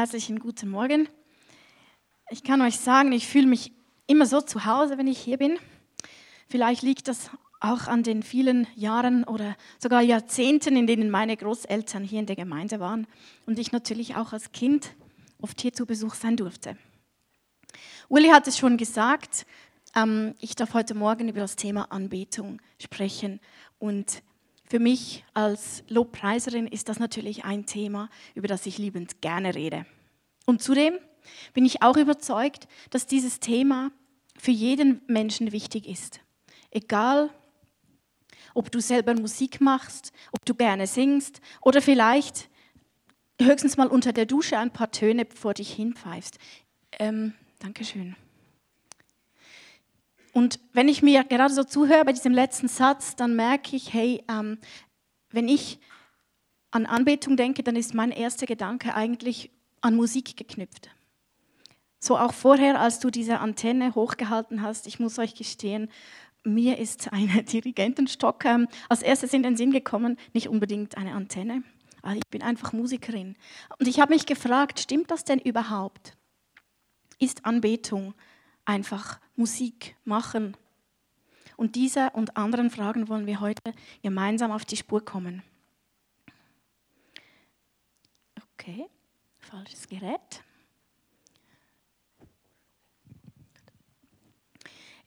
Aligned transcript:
herzlichen 0.00 0.38
guten 0.38 0.70
Morgen. 0.70 1.10
Ich 2.30 2.42
kann 2.42 2.62
euch 2.62 2.78
sagen, 2.78 3.12
ich 3.12 3.28
fühle 3.28 3.46
mich 3.46 3.70
immer 4.06 4.24
so 4.24 4.40
zu 4.40 4.64
Hause, 4.64 4.96
wenn 4.96 5.06
ich 5.06 5.18
hier 5.18 5.36
bin. 5.36 5.58
Vielleicht 6.48 6.80
liegt 6.80 7.06
das 7.06 7.28
auch 7.60 7.86
an 7.86 8.02
den 8.02 8.22
vielen 8.22 8.66
Jahren 8.74 9.24
oder 9.24 9.58
sogar 9.78 10.00
Jahrzehnten, 10.00 10.74
in 10.74 10.86
denen 10.86 11.10
meine 11.10 11.36
Großeltern 11.36 12.02
hier 12.02 12.18
in 12.18 12.24
der 12.24 12.36
Gemeinde 12.36 12.80
waren 12.80 13.06
und 13.44 13.58
ich 13.58 13.72
natürlich 13.72 14.16
auch 14.16 14.32
als 14.32 14.52
Kind 14.52 14.94
oft 15.38 15.60
hier 15.60 15.74
zu 15.74 15.84
Besuch 15.84 16.14
sein 16.14 16.38
durfte. 16.38 16.78
Uli 18.08 18.28
hat 18.28 18.46
es 18.46 18.56
schon 18.56 18.78
gesagt, 18.78 19.44
ähm, 19.94 20.34
ich 20.38 20.56
darf 20.56 20.72
heute 20.72 20.94
Morgen 20.94 21.28
über 21.28 21.40
das 21.40 21.56
Thema 21.56 21.92
Anbetung 21.92 22.62
sprechen 22.78 23.38
und 23.78 24.22
für 24.70 24.78
mich 24.78 25.24
als 25.34 25.82
Lobpreiserin 25.88 26.68
ist 26.68 26.88
das 26.88 27.00
natürlich 27.00 27.44
ein 27.44 27.66
Thema, 27.66 28.08
über 28.36 28.46
das 28.46 28.66
ich 28.66 28.78
liebend 28.78 29.20
gerne 29.20 29.56
rede. 29.56 29.84
Und 30.46 30.62
zudem 30.62 30.94
bin 31.54 31.64
ich 31.64 31.82
auch 31.82 31.96
überzeugt, 31.96 32.68
dass 32.90 33.06
dieses 33.06 33.40
Thema 33.40 33.90
für 34.38 34.52
jeden 34.52 35.02
Menschen 35.08 35.50
wichtig 35.50 35.88
ist. 35.88 36.20
Egal, 36.70 37.30
ob 38.54 38.70
du 38.70 38.80
selber 38.80 39.12
Musik 39.14 39.60
machst, 39.60 40.12
ob 40.30 40.44
du 40.44 40.54
gerne 40.54 40.86
singst 40.86 41.40
oder 41.60 41.82
vielleicht 41.82 42.48
höchstens 43.40 43.76
mal 43.76 43.88
unter 43.88 44.12
der 44.12 44.26
Dusche 44.26 44.56
ein 44.56 44.72
paar 44.72 44.92
Töne 44.92 45.26
vor 45.34 45.52
dich 45.52 45.72
hinpfeifst. 45.72 46.38
Ähm, 47.00 47.34
Dankeschön. 47.58 48.14
Und 50.32 50.60
wenn 50.72 50.88
ich 50.88 51.02
mir 51.02 51.24
gerade 51.24 51.52
so 51.52 51.64
zuhöre 51.64 52.04
bei 52.04 52.12
diesem 52.12 52.32
letzten 52.32 52.68
Satz, 52.68 53.16
dann 53.16 53.34
merke 53.36 53.76
ich, 53.76 53.92
hey, 53.92 54.22
ähm, 54.30 54.58
wenn 55.30 55.48
ich 55.48 55.78
an 56.70 56.86
Anbetung 56.86 57.36
denke, 57.36 57.62
dann 57.62 57.76
ist 57.76 57.94
mein 57.94 58.12
erster 58.12 58.46
Gedanke 58.46 58.94
eigentlich 58.94 59.50
an 59.80 59.96
Musik 59.96 60.36
geknüpft. 60.36 60.90
So 61.98 62.16
auch 62.16 62.32
vorher, 62.32 62.80
als 62.80 63.00
du 63.00 63.10
diese 63.10 63.40
Antenne 63.40 63.94
hochgehalten 63.94 64.62
hast, 64.62 64.86
ich 64.86 65.00
muss 65.00 65.18
euch 65.18 65.34
gestehen, 65.34 65.90
mir 66.44 66.78
ist 66.78 67.12
ein 67.12 67.44
Dirigentenstock 67.52 68.44
ähm, 68.44 68.68
als 68.88 69.02
erstes 69.02 69.32
in 69.34 69.42
den 69.42 69.56
Sinn 69.56 69.72
gekommen, 69.72 70.16
nicht 70.32 70.48
unbedingt 70.48 70.96
eine 70.96 71.12
Antenne. 71.12 71.62
Ich 72.14 72.26
bin 72.30 72.42
einfach 72.42 72.72
Musikerin. 72.72 73.36
Und 73.78 73.86
ich 73.86 74.00
habe 74.00 74.14
mich 74.14 74.24
gefragt, 74.24 74.80
stimmt 74.80 75.10
das 75.10 75.24
denn 75.24 75.38
überhaupt? 75.38 76.16
Ist 77.18 77.44
Anbetung 77.44 78.14
einfach 78.64 79.20
Musik 79.36 79.96
machen? 80.04 80.56
Und 81.56 81.76
diese 81.76 82.10
und 82.10 82.36
anderen 82.36 82.70
Fragen 82.70 83.08
wollen 83.08 83.26
wir 83.26 83.40
heute 83.40 83.74
gemeinsam 84.02 84.50
auf 84.50 84.64
die 84.64 84.76
Spur 84.76 85.04
kommen. 85.04 85.42
Okay, 88.54 88.86
falsches 89.38 89.88
Gerät. 89.88 90.42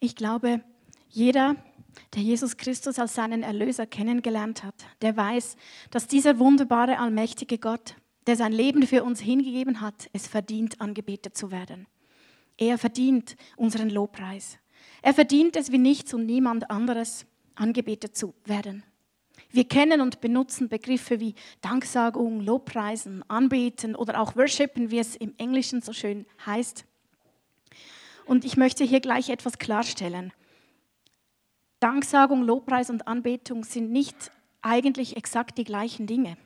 Ich 0.00 0.14
glaube, 0.14 0.60
jeder, 1.08 1.56
der 2.14 2.22
Jesus 2.22 2.56
Christus 2.56 2.98
als 2.98 3.14
seinen 3.14 3.42
Erlöser 3.42 3.86
kennengelernt 3.86 4.62
hat, 4.62 4.74
der 5.02 5.16
weiß, 5.16 5.56
dass 5.90 6.06
dieser 6.06 6.38
wunderbare, 6.38 6.98
allmächtige 6.98 7.58
Gott, 7.58 7.96
der 8.26 8.36
sein 8.36 8.52
Leben 8.52 8.86
für 8.86 9.02
uns 9.02 9.20
hingegeben 9.20 9.80
hat, 9.80 10.10
es 10.12 10.26
verdient, 10.26 10.80
angebetet 10.80 11.36
zu 11.36 11.50
werden. 11.50 11.86
Er 12.56 12.78
verdient 12.78 13.36
unseren 13.56 13.90
Lobpreis. 13.90 14.58
Er 15.02 15.14
verdient 15.14 15.56
es 15.56 15.72
wie 15.72 15.78
nichts 15.78 16.14
und 16.14 16.26
niemand 16.26 16.70
anderes, 16.70 17.26
angebetet 17.54 18.16
zu 18.16 18.34
werden. 18.44 18.84
Wir 19.50 19.64
kennen 19.64 20.00
und 20.00 20.20
benutzen 20.20 20.68
Begriffe 20.68 21.20
wie 21.20 21.34
Danksagung, 21.60 22.40
Lobpreisen, 22.40 23.28
Anbeten 23.28 23.94
oder 23.94 24.20
auch 24.20 24.36
Worshipen, 24.36 24.90
wie 24.90 24.98
es 24.98 25.16
im 25.16 25.34
Englischen 25.38 25.80
so 25.80 25.92
schön 25.92 26.26
heißt. 26.44 26.84
Und 28.26 28.44
ich 28.44 28.56
möchte 28.56 28.84
hier 28.84 29.00
gleich 29.00 29.28
etwas 29.28 29.58
klarstellen. 29.58 30.32
Danksagung, 31.80 32.42
Lobpreis 32.42 32.90
und 32.90 33.06
Anbetung 33.06 33.64
sind 33.64 33.90
nicht 33.90 34.30
eigentlich 34.62 35.16
exakt 35.16 35.58
die 35.58 35.64
gleichen 35.64 36.06
Dinge. 36.06 36.36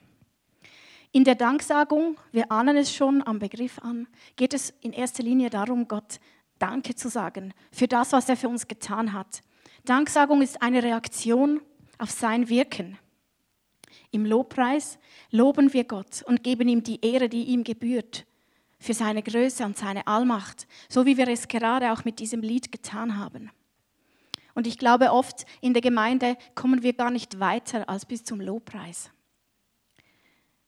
In 1.13 1.25
der 1.25 1.37
Danksagung, 1.37 2.19
wir 2.33 2.53
ahnen 2.53 2.77
es 2.77 2.95
schon 2.95 3.27
am 3.27 3.39
Begriff 3.39 3.79
an, 3.79 4.07
geht 4.37 4.53
es 4.53 4.75
in 4.81 4.93
erster 4.93 5.23
Linie 5.23 5.49
darum, 5.49 5.89
Gott 5.89 6.21
Danke 6.59 6.95
zu 6.95 7.09
sagen 7.09 7.55
für 7.71 7.87
das, 7.87 8.13
was 8.13 8.29
er 8.29 8.37
für 8.37 8.49
uns 8.49 8.67
getan 8.67 9.13
hat. 9.13 9.43
Danksagung 9.85 10.43
ist 10.43 10.61
eine 10.61 10.83
Reaktion 10.83 11.61
auf 11.99 12.11
sein 12.11 12.49
Wirken. 12.49 12.99
Im 14.11 14.27
Lobpreis 14.27 14.99
loben 15.31 15.73
wir 15.73 15.85
Gott 15.85 16.23
und 16.27 16.43
geben 16.43 16.69
ihm 16.69 16.83
die 16.83 17.01
Ehre, 17.01 17.29
die 17.29 17.45
ihm 17.45 17.65
gebührt, 17.65 18.27
für 18.79 18.95
seine 18.95 19.23
Größe 19.23 19.65
und 19.65 19.77
seine 19.77 20.07
Allmacht, 20.07 20.67
so 20.89 21.07
wie 21.07 21.17
wir 21.17 21.29
es 21.29 21.49
gerade 21.49 21.93
auch 21.93 22.05
mit 22.05 22.19
diesem 22.19 22.41
Lied 22.41 22.71
getan 22.71 23.19
haben. 23.19 23.51
Und 24.55 24.67
ich 24.67 24.79
glaube, 24.79 25.13
oft 25.13 25.47
in 25.61 25.73
der 25.73 25.83
Gemeinde 25.83 26.37
kommen 26.55 26.83
wir 26.83 26.93
gar 26.93 27.11
nicht 27.11 27.39
weiter 27.39 27.89
als 27.89 28.05
bis 28.05 28.25
zum 28.25 28.41
Lobpreis. 28.41 29.11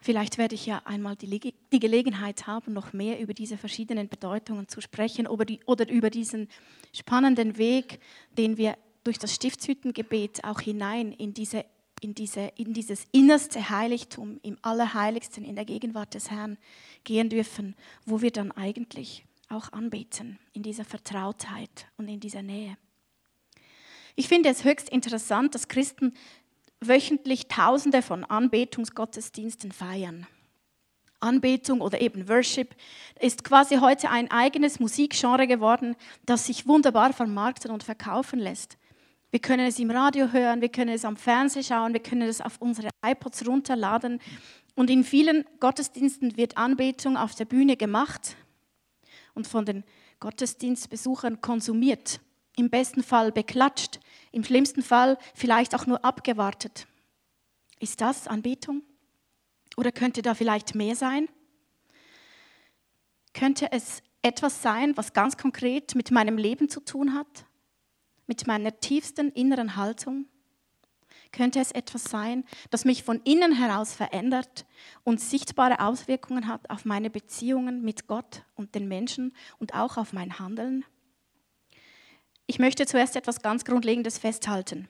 Vielleicht 0.03 0.39
werde 0.39 0.55
ich 0.55 0.65
ja 0.65 0.81
einmal 0.87 1.15
die, 1.15 1.53
die, 1.73 1.79
Gelegenheit 1.79 2.47
haben, 2.47 2.73
noch 2.73 2.95
mehr 2.95 3.21
über 3.21 3.35
diese 3.35 3.59
verschiedenen 3.59 4.09
Bedeutungen 4.09 4.67
zu 4.67 4.81
sprechen 4.81 5.27
oder, 5.27 5.45
die, 5.45 5.61
oder 5.67 5.87
über 5.91 6.09
diesen 6.09 6.49
spannenden 6.95 7.59
Weg, 7.59 8.01
den 8.39 8.57
wir 8.57 8.79
durch 9.05 9.19
das 9.19 9.35
Stiftshüttengebet 9.35 10.45
auch 10.45 10.61
hinein 10.61 11.13
in, 11.13 11.35
diese, 11.35 11.67
in, 12.01 12.15
diese, 12.15 12.51
in 12.57 12.73
dieses 12.73 13.07
innerste 13.13 13.69
Heiligtum, 13.69 14.41
im 14.43 14.57
Allerheiligsten, 14.63 15.45
in 15.45 15.55
der 15.55 15.67
Gegenwart 15.67 16.15
des 16.15 16.31
Herrn 16.31 16.57
gehen 17.05 17.29
dürfen, 17.29 17.77
wo 18.07 18.23
wir 18.23 18.31
dann 18.31 18.53
eigentlich 18.53 19.27
auch 19.51 19.71
anbeten, 19.73 20.39
in 20.55 20.63
dieser 20.63 20.87
Vertrautheit 20.87 21.89
und 21.99 22.09
in 22.09 22.21
dieser 22.21 22.43
Nähe. 22.43 22.79
Ich 24.17 24.29
finde 24.29 24.49
es 24.49 24.65
höchst 24.65 24.89
interessant, 24.89 25.55
dass 25.55 25.69
Christen 25.69 26.15
wöchentlich 26.81 27.49
Tausende 27.49 28.03
von 28.03 28.25
Anbetungsgottesdiensten 28.25 29.73
feiern. 29.73 30.27
Anbetung 31.21 31.83
oder 31.83 32.01
eben 32.01 32.29
Worship 32.29 32.75
ist 33.21 33.45
quasi 33.45 33.77
heute 33.77 34.09
ein 34.09 34.31
eigenes 34.31 34.81
Musikgenre 34.81 35.47
geworden, 35.47 35.95
das 36.25 36.47
sich 36.47 36.67
wunderbar 36.67 37.13
vermarkten 37.13 37.71
und 37.71 37.85
verkaufen 37.85 38.39
lässt. 38.39 38.79
Wir 39.31 39.41
können 39.41 39.67
es 39.67 39.79
im 39.79 39.91
Radio 39.91 40.33
hören, 40.33 40.61
wir 40.61 40.71
können 40.71 40.95
es 40.95 41.05
am 41.05 41.17
Fernsehen 41.17 41.63
schauen, 41.63 41.93
wir 41.93 42.03
können 42.03 42.23
es 42.23 42.41
auf 42.41 42.57
unsere 42.59 42.89
iPods 43.05 43.47
runterladen. 43.47 44.19
Und 44.75 44.91
in 44.91 45.05
vielen 45.05 45.45
Gottesdiensten 45.61 46.37
wird 46.37 46.57
Anbetung 46.57 47.17
auf 47.17 47.35
der 47.35 47.45
Bühne 47.45 47.77
gemacht 47.77 48.37
und 49.35 49.47
von 49.47 49.65
den 49.65 49.85
Gottesdienstbesuchern 50.19 51.41
konsumiert. 51.41 52.21
Im 52.57 52.71
besten 52.71 53.03
Fall 53.03 53.31
beklatscht, 53.31 54.00
im 54.33 54.45
schlimmsten 54.45 54.83
Fall 54.83 55.19
vielleicht 55.35 55.75
auch 55.75 55.87
nur 55.87 56.05
abgewartet. 56.05 56.87
Ist 57.79 58.01
das 58.01 58.29
Anbetung? 58.29 58.83
Oder 59.77 59.93
könnte 59.93 60.23
da 60.23 60.35
vielleicht 60.35 60.75
mehr 60.75 60.97
sein? 60.97 61.29
Könnte 63.33 63.71
es 63.73 64.03
etwas 64.23 64.63
sein, 64.63 64.97
was 64.97 65.13
ganz 65.13 65.37
konkret 65.37 65.95
mit 65.95 66.11
meinem 66.11 66.37
Leben 66.37 66.69
zu 66.69 66.81
tun 66.81 67.15
hat? 67.15 67.47
Mit 68.27 68.47
meiner 68.47 68.79
tiefsten 68.81 69.31
inneren 69.31 69.77
Haltung? 69.77 70.27
Könnte 71.33 71.61
es 71.61 71.71
etwas 71.71 72.05
sein, 72.05 72.45
das 72.71 72.85
mich 72.85 73.05
von 73.05 73.21
innen 73.23 73.53
heraus 73.53 73.95
verändert 73.95 74.67
und 75.05 75.21
sichtbare 75.21 75.81
Auswirkungen 75.81 76.49
hat 76.49 76.69
auf 76.71 76.85
meine 76.85 77.09
Beziehungen 77.09 77.83
mit 77.83 78.09
Gott 78.09 78.43
und 78.57 78.75
den 78.75 78.89
Menschen 78.89 79.35
und 79.59 79.75
auch 79.75 79.97
auf 79.97 80.13
mein 80.13 80.41
Handeln? 80.41 80.85
Ich 82.51 82.59
möchte 82.59 82.85
zuerst 82.85 83.15
etwas 83.15 83.43
ganz 83.43 83.65
Grundlegendes 83.65 84.19
festhalten. 84.19 84.89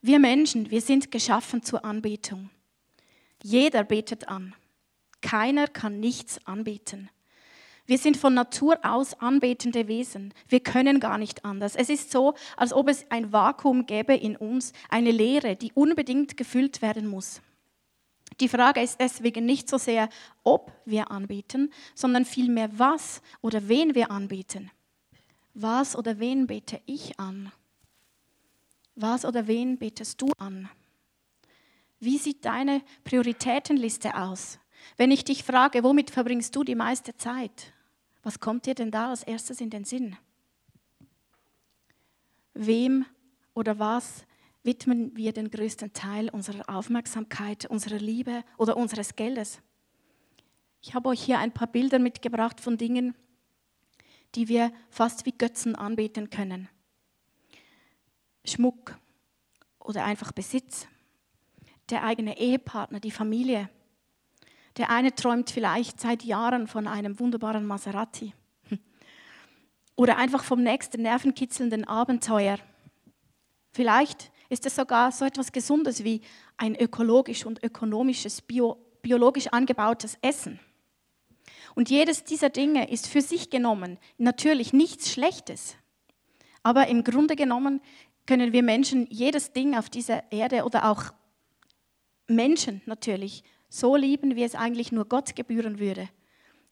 Wir 0.00 0.20
Menschen, 0.20 0.70
wir 0.70 0.80
sind 0.80 1.10
geschaffen 1.10 1.64
zur 1.64 1.84
Anbetung. 1.84 2.50
Jeder 3.42 3.82
betet 3.82 4.28
an. 4.28 4.54
Keiner 5.20 5.66
kann 5.66 5.98
nichts 5.98 6.38
anbeten. 6.46 7.10
Wir 7.86 7.98
sind 7.98 8.16
von 8.16 8.32
Natur 8.32 8.78
aus 8.84 9.14
anbetende 9.14 9.88
Wesen. 9.88 10.32
Wir 10.46 10.60
können 10.60 11.00
gar 11.00 11.18
nicht 11.18 11.44
anders. 11.44 11.74
Es 11.74 11.88
ist 11.88 12.12
so, 12.12 12.34
als 12.56 12.72
ob 12.72 12.90
es 12.90 13.10
ein 13.10 13.32
Vakuum 13.32 13.86
gäbe 13.86 14.14
in 14.14 14.36
uns, 14.36 14.72
eine 14.88 15.10
Leere, 15.10 15.56
die 15.56 15.72
unbedingt 15.72 16.36
gefüllt 16.36 16.80
werden 16.80 17.08
muss. 17.08 17.42
Die 18.38 18.48
Frage 18.48 18.82
ist 18.82 19.00
deswegen 19.00 19.46
nicht 19.46 19.68
so 19.68 19.78
sehr, 19.78 20.08
ob 20.44 20.70
wir 20.84 21.10
anbeten, 21.10 21.72
sondern 21.96 22.24
vielmehr, 22.24 22.70
was 22.78 23.20
oder 23.40 23.66
wen 23.66 23.96
wir 23.96 24.12
anbeten. 24.12 24.70
Was 25.58 25.96
oder 25.96 26.18
wen 26.18 26.46
bete 26.46 26.82
ich 26.84 27.18
an? 27.18 27.50
Was 28.94 29.24
oder 29.24 29.46
wen 29.46 29.78
betest 29.78 30.20
du 30.20 30.30
an? 30.36 30.68
Wie 31.98 32.18
sieht 32.18 32.44
deine 32.44 32.82
Prioritätenliste 33.04 34.18
aus? 34.18 34.58
Wenn 34.98 35.10
ich 35.10 35.24
dich 35.24 35.44
frage, 35.44 35.82
womit 35.82 36.10
verbringst 36.10 36.54
du 36.54 36.62
die 36.62 36.74
meiste 36.74 37.16
Zeit? 37.16 37.72
Was 38.22 38.38
kommt 38.38 38.66
dir 38.66 38.74
denn 38.74 38.90
da 38.90 39.08
als 39.08 39.22
erstes 39.22 39.62
in 39.62 39.70
den 39.70 39.84
Sinn? 39.84 40.18
Wem 42.52 43.06
oder 43.54 43.78
was 43.78 44.26
widmen 44.62 45.16
wir 45.16 45.32
den 45.32 45.50
größten 45.50 45.94
Teil 45.94 46.28
unserer 46.28 46.68
Aufmerksamkeit, 46.68 47.64
unserer 47.64 47.98
Liebe 47.98 48.44
oder 48.58 48.76
unseres 48.76 49.16
Geldes? 49.16 49.62
Ich 50.82 50.94
habe 50.94 51.08
euch 51.08 51.22
hier 51.22 51.38
ein 51.38 51.52
paar 51.52 51.68
Bilder 51.68 51.98
mitgebracht 51.98 52.60
von 52.60 52.76
Dingen, 52.76 53.14
die 54.36 54.48
wir 54.48 54.72
fast 54.90 55.26
wie 55.26 55.32
Götzen 55.32 55.74
anbeten 55.74 56.30
können. 56.30 56.68
Schmuck 58.44 58.96
oder 59.80 60.04
einfach 60.04 60.32
Besitz, 60.32 60.86
der 61.90 62.04
eigene 62.04 62.38
Ehepartner, 62.38 63.00
die 63.00 63.10
Familie. 63.10 63.70
Der 64.76 64.90
eine 64.90 65.14
träumt 65.14 65.50
vielleicht 65.50 66.00
seit 66.00 66.22
Jahren 66.22 66.66
von 66.66 66.86
einem 66.86 67.18
wunderbaren 67.18 67.66
Maserati 67.66 68.34
oder 69.96 70.18
einfach 70.18 70.44
vom 70.44 70.62
nächsten 70.62 71.02
nervenkitzelnden 71.02 71.84
Abenteuer. 71.84 72.58
Vielleicht 73.72 74.30
ist 74.48 74.66
es 74.66 74.76
sogar 74.76 75.12
so 75.12 75.24
etwas 75.24 75.50
Gesundes 75.50 76.04
wie 76.04 76.20
ein 76.56 76.76
ökologisch 76.76 77.46
und 77.46 77.62
ökonomisches, 77.64 78.42
bio, 78.42 78.76
biologisch 79.02 79.48
angebautes 79.48 80.18
Essen. 80.20 80.60
Und 81.76 81.90
jedes 81.90 82.24
dieser 82.24 82.48
Dinge 82.48 82.90
ist 82.90 83.06
für 83.06 83.20
sich 83.20 83.50
genommen 83.50 83.98
natürlich 84.16 84.72
nichts 84.72 85.12
Schlechtes. 85.12 85.76
Aber 86.62 86.88
im 86.88 87.04
Grunde 87.04 87.36
genommen 87.36 87.82
können 88.24 88.54
wir 88.54 88.62
Menschen 88.62 89.06
jedes 89.10 89.52
Ding 89.52 89.76
auf 89.76 89.90
dieser 89.90 90.32
Erde 90.32 90.64
oder 90.64 90.90
auch 90.90 91.12
Menschen 92.28 92.80
natürlich 92.86 93.44
so 93.68 93.94
lieben, 93.94 94.36
wie 94.36 94.42
es 94.42 94.54
eigentlich 94.54 94.90
nur 94.90 95.04
Gott 95.04 95.36
gebühren 95.36 95.78
würde. 95.78 96.08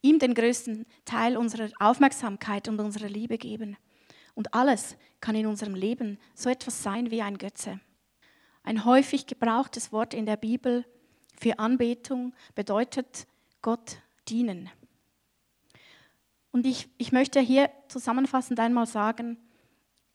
Ihm 0.01 0.19
den 0.19 0.33
größten 0.33 0.87
Teil 1.05 1.37
unserer 1.37 1.69
Aufmerksamkeit 1.79 2.67
und 2.69 2.81
unserer 2.81 3.09
Liebe 3.09 3.37
geben. 3.37 3.77
Und 4.35 4.55
alles 4.55 4.97
kann 5.21 5.37
in 5.37 5.47
unserem 5.47 5.75
Leben 5.75 6.19
so 6.35 6.49
etwas 6.49 6.83
sein 6.83 7.11
wie 7.11 7.21
ein 7.21 7.37
Götze. 7.37 7.79
Ein 8.63 8.87
häufig 8.87 9.27
gebrauchtes 9.27 9.93
Wort 9.93 10.15
in 10.15 10.25
der 10.25 10.39
Bibel 10.39 10.87
für 11.39 11.59
Anbetung 11.59 12.33
bedeutet 12.55 13.27
Gott 13.61 13.99
dienen. 14.29 14.71
Und 16.55 16.67
ich, 16.67 16.89
ich 16.99 17.11
möchte 17.11 17.41
hier 17.41 17.69
zusammenfassend 17.89 18.61
einmal 18.61 18.87
sagen, 18.87 19.39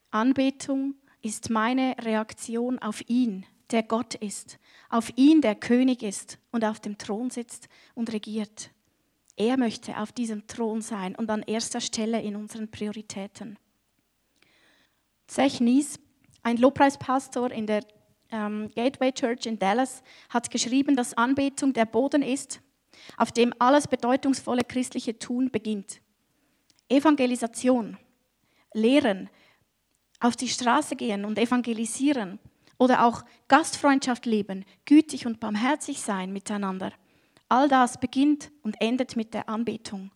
Anbetung 0.10 0.96
ist 1.22 1.50
meine 1.50 1.98
Reaktion 2.00 2.80
auf 2.80 3.04
ihn, 3.10 3.46
der 3.72 3.84
Gott 3.84 4.16
ist, 4.16 4.58
auf 4.90 5.12
ihn, 5.18 5.42
der 5.42 5.56
König 5.56 6.02
ist 6.02 6.40
und 6.54 6.64
auf 6.64 6.80
dem 6.80 6.98
Thron 6.98 7.30
sitzt 7.30 7.68
und 7.94 8.14
regiert. 8.14 8.72
Er 9.36 9.58
möchte 9.58 9.98
auf 9.98 10.14
diesem 10.14 10.48
Thron 10.48 10.82
sein 10.82 11.14
und 11.14 11.30
an 11.30 11.42
erster 11.42 11.82
Stelle 11.82 12.22
in 12.22 12.38
unseren 12.38 12.72
Prioritäten. 12.72 13.60
Zech 15.28 15.60
Nies, 15.60 16.00
ein 16.42 16.56
Lobpreispastor 16.56 17.52
in 17.52 17.68
der 17.68 17.84
ähm, 18.32 18.72
Gateway 18.76 19.12
Church 19.12 19.46
in 19.46 19.60
Dallas, 19.60 20.04
hat 20.30 20.50
geschrieben, 20.50 20.96
dass 20.96 21.16
Anbetung 21.16 21.74
der 21.74 21.86
Boden 21.86 22.22
ist, 22.22 22.62
auf 23.18 23.34
dem 23.34 23.54
alles 23.60 23.90
bedeutungsvolle 23.90 24.64
christliche 24.64 25.20
Tun 25.20 25.52
beginnt. 25.52 26.00
Evangelisation, 26.90 27.98
Lehren, 28.74 29.30
auf 30.20 30.36
die 30.36 30.50
Straße 30.50 30.96
gehen 30.96 31.24
und 31.24 31.40
evangelisieren 31.40 32.40
oder 32.78 33.06
auch 33.06 33.24
Gastfreundschaft 33.48 34.26
leben, 34.26 34.66
gütig 34.86 35.26
und 35.26 35.40
barmherzig 35.40 36.02
sein 36.02 36.34
miteinander. 36.34 36.92
All 37.48 37.68
das 37.68 38.00
beginnt 38.00 38.52
und 38.64 38.76
endet 38.82 39.16
mit 39.16 39.34
der 39.34 39.50
Anbetung. 39.50 40.12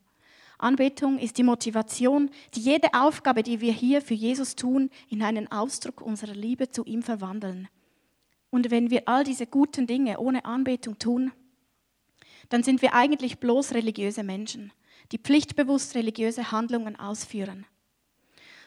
Anbetung 0.57 1.19
ist 1.19 1.37
die 1.37 1.43
Motivation, 1.43 2.29
die 2.53 2.61
jede 2.61 2.93
Aufgabe, 2.93 3.43
die 3.43 3.59
wir 3.59 3.73
hier 3.73 4.01
für 4.01 4.13
Jesus 4.13 4.55
tun, 4.55 4.89
in 5.09 5.21
einen 5.21 5.51
Ausdruck 5.51 6.01
unserer 6.01 6.35
Liebe 6.35 6.69
zu 6.69 6.85
ihm 6.85 7.01
verwandeln. 7.01 7.67
Und 8.49 8.71
wenn 8.71 8.89
wir 8.89 9.07
all 9.07 9.23
diese 9.23 9.47
guten 9.47 9.87
Dinge 9.87 10.19
ohne 10.19 10.45
Anbetung 10.45 10.97
tun, 10.99 11.31
dann 12.53 12.63
sind 12.63 12.81
wir 12.81 12.93
eigentlich 12.93 13.39
bloß 13.39 13.73
religiöse 13.73 14.23
Menschen 14.23 14.71
die 15.11 15.17
pflichtbewusst 15.17 15.95
religiöse 15.95 16.51
Handlungen 16.51 16.97
ausführen. 16.97 17.65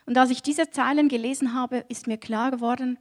Und 0.07 0.17
als 0.19 0.31
ich 0.31 0.43
diese 0.43 0.71
Zeilen 0.71 1.09
gelesen 1.09 1.55
habe, 1.55 1.85
ist 1.89 2.07
mir 2.07 2.19
klar 2.19 2.51
geworden, 2.51 2.99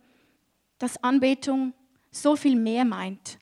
dass 0.79 1.03
Anbetung 1.03 1.73
so 2.11 2.35
viel 2.35 2.55
mehr 2.55 2.85
meint 2.85 3.37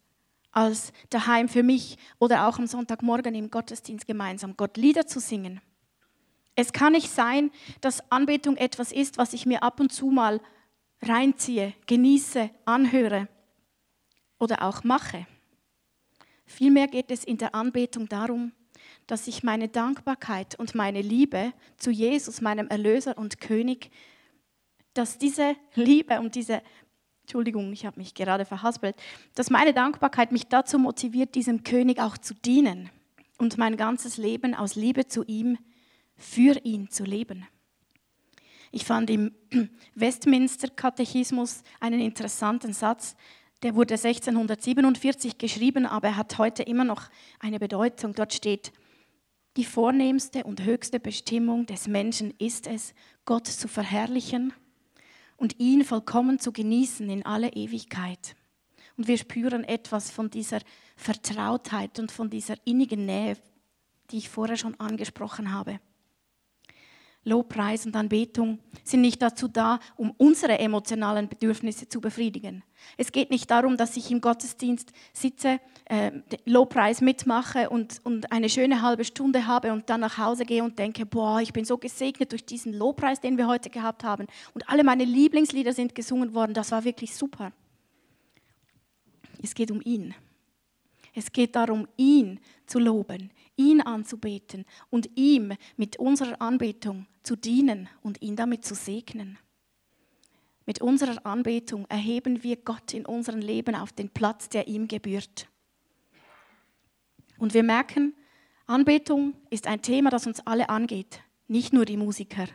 als 0.52 0.92
daheim 1.10 1.48
für 1.48 1.64
mich 1.64 1.98
oder 2.20 2.48
auch 2.48 2.60
am 2.60 2.68
Sonntagmorgen 2.68 3.34
im 3.34 3.50
Gottesdienst 3.50 4.06
gemeinsam 4.06 4.56
Gott 4.58 4.78
Lieder 4.78 5.08
zu 5.08 5.20
singen. 5.20 5.62
Es 6.56 6.74
kann 6.74 6.92
nicht 6.92 7.10
sein, 7.10 7.50
dass 7.82 8.12
Anbetung 8.12 8.58
etwas 8.58 8.92
ist, 8.92 9.18
was 9.18 9.34
ich 9.34 9.46
mir 9.46 9.64
ab 9.64 9.80
und 9.80 9.92
zu 9.92 10.08
mal 10.08 10.42
reinziehe, 11.02 11.74
genieße, 11.88 12.52
anhöre 12.66 13.28
oder 14.38 14.62
auch 14.62 14.84
mache. 14.84 15.26
Vielmehr 16.46 16.88
geht 16.88 17.12
es 17.12 17.24
in 17.24 17.38
der 17.38 17.56
Anbetung 17.56 18.08
darum, 18.08 18.52
dass 19.08 19.28
ich 19.28 19.44
meine 19.44 19.68
Dankbarkeit 19.68 20.58
und 20.60 20.76
meine 20.76 21.02
Liebe 21.02 21.54
zu 21.78 21.92
Jesus, 21.92 22.42
meinem 22.42 22.68
Erlöser 22.68 23.18
und 23.18 23.40
König, 23.40 23.92
dass 24.94 25.18
diese 25.18 25.56
Liebe 25.76 26.20
und 26.20 26.36
diese, 26.36 26.62
Entschuldigung, 27.22 27.72
ich 27.74 27.86
habe 27.86 28.00
mich 28.00 28.14
gerade 28.14 28.46
verhaspelt, 28.46 28.96
dass 29.36 29.50
meine 29.50 29.74
Dankbarkeit 29.74 30.32
mich 30.32 30.48
dazu 30.48 30.78
motiviert, 30.78 31.36
diesem 31.36 31.64
König 31.64 32.00
auch 32.00 32.18
zu 32.18 32.34
dienen 32.34 32.90
und 33.38 33.58
mein 33.58 33.78
ganzes 33.78 34.18
Leben 34.18 34.54
aus 34.54 34.76
Liebe 34.76 35.08
zu 35.08 35.24
ihm, 35.24 35.58
für 36.16 36.60
ihn 36.64 36.90
zu 36.90 37.04
leben. 37.04 37.48
Ich 38.72 38.86
fand 38.86 39.10
im 39.10 39.34
Westminster-Katechismus 39.96 41.64
einen 41.80 42.02
interessanten 42.02 42.74
Satz, 42.74 43.16
der 43.64 43.76
wurde 43.76 43.96
1647 43.96 45.38
geschrieben, 45.38 45.86
aber 45.86 46.10
er 46.10 46.18
hat 46.18 46.38
heute 46.38 46.64
immer 46.64 46.84
noch 46.84 47.10
eine 47.40 47.60
Bedeutung. 47.60 48.14
Dort 48.14 48.34
steht, 48.34 48.74
die 49.56 49.64
vornehmste 49.64 50.44
und 50.44 50.64
höchste 50.64 51.00
Bestimmung 51.00 51.66
des 51.66 51.88
Menschen 51.88 52.34
ist 52.40 52.68
es, 52.68 52.94
Gott 53.26 53.48
zu 53.48 53.68
verherrlichen 53.68 54.54
und 55.38 55.60
ihn 55.60 55.86
vollkommen 55.86 56.40
zu 56.40 56.52
genießen 56.52 57.10
in 57.10 57.26
alle 57.26 57.54
Ewigkeit. 57.54 58.36
Und 58.98 59.08
wir 59.08 59.18
spüren 59.18 59.64
etwas 59.64 60.12
von 60.12 60.30
dieser 60.30 60.60
Vertrautheit 60.96 62.00
und 62.00 62.12
von 62.12 62.30
dieser 62.30 62.56
innigen 62.66 63.06
Nähe, 63.06 63.38
die 64.12 64.18
ich 64.18 64.30
vorher 64.30 64.58
schon 64.58 64.80
angesprochen 64.80 65.54
habe. 65.54 65.80
Lobpreis 67.26 67.86
und 67.86 67.96
Anbetung 67.96 68.60
sind 68.84 69.02
nicht 69.02 69.22
dazu 69.22 69.48
da, 69.48 69.80
um 69.96 70.14
unsere 70.18 70.60
emotionalen 70.60 71.30
Bedürfnisse 71.30 71.88
zu 71.88 72.02
befriedigen. 72.02 72.64
Es 72.98 73.12
geht 73.12 73.30
nicht 73.30 73.50
darum, 73.50 73.78
dass 73.78 73.96
ich 73.96 74.12
im 74.12 74.20
Gottesdienst 74.20 74.92
sitze, 75.14 75.60
äh, 75.86 76.12
Lobpreis 76.46 77.00
mitmache 77.00 77.70
und, 77.70 78.02
und 78.04 78.32
eine 78.32 78.50
schöne 78.50 78.82
halbe 78.82 79.06
Stunde 79.06 79.48
habe 79.48 79.72
und 79.72 79.90
dann 79.90 80.02
nach 80.02 80.18
Hause 80.18 80.46
gehe 80.46 80.64
und 80.64 80.78
denke, 80.78 81.06
boah, 81.06 81.40
ich 81.40 81.54
bin 81.54 81.64
so 81.64 81.78
gesegnet 81.78 82.32
durch 82.32 82.46
diesen 82.46 82.74
Lobpreis, 82.74 83.22
den 83.22 83.38
wir 83.38 83.48
heute 83.48 83.70
gehabt 83.70 84.04
haben. 84.04 84.28
Und 84.54 84.68
alle 84.70 84.84
meine 84.84 85.06
Lieblingslieder 85.06 85.72
sind 85.72 85.96
gesungen 85.96 86.34
worden. 86.34 86.54
Das 86.54 86.72
war 86.72 86.84
wirklich 86.84 87.16
super. 87.16 87.54
Es 89.42 89.56
geht 89.56 89.72
um 89.72 89.82
ihn. 89.84 90.14
Es 91.14 91.32
geht 91.32 91.56
darum, 91.56 91.88
ihn 91.96 92.40
zu 92.66 92.80
loben, 92.80 93.30
ihn 93.56 93.82
anzubeten 93.82 94.66
und 94.90 95.10
ihm 95.16 95.54
mit 95.78 95.98
unserer 95.98 96.42
Anbetung 96.42 97.08
zu 97.24 97.36
dienen 97.36 97.90
und 98.02 98.22
ihn 98.22 98.36
damit 98.36 98.66
zu 98.66 98.76
segnen. 98.76 99.38
Mit 100.66 100.82
unserer 100.82 101.26
Anbetung 101.26 101.86
erheben 101.90 102.44
wir 102.44 102.56
Gott 102.56 102.94
in 102.94 103.06
unserem 103.06 103.42
Leben 103.42 103.76
auf 103.76 103.92
den 103.92 104.10
Platz, 104.10 104.50
der 104.50 104.68
ihm 104.68 104.88
gebührt. 104.88 105.48
Und 107.38 107.54
wir 107.54 107.64
merken, 107.64 108.14
Anbetung 108.66 109.36
ist 109.50 109.68
ein 109.68 109.82
Thema, 109.82 110.10
das 110.10 110.26
uns 110.26 110.40
alle 110.48 110.70
angeht, 110.70 111.22
nicht 111.48 111.74
nur 111.74 111.86
die 111.86 111.98
Musiker. 111.98 112.48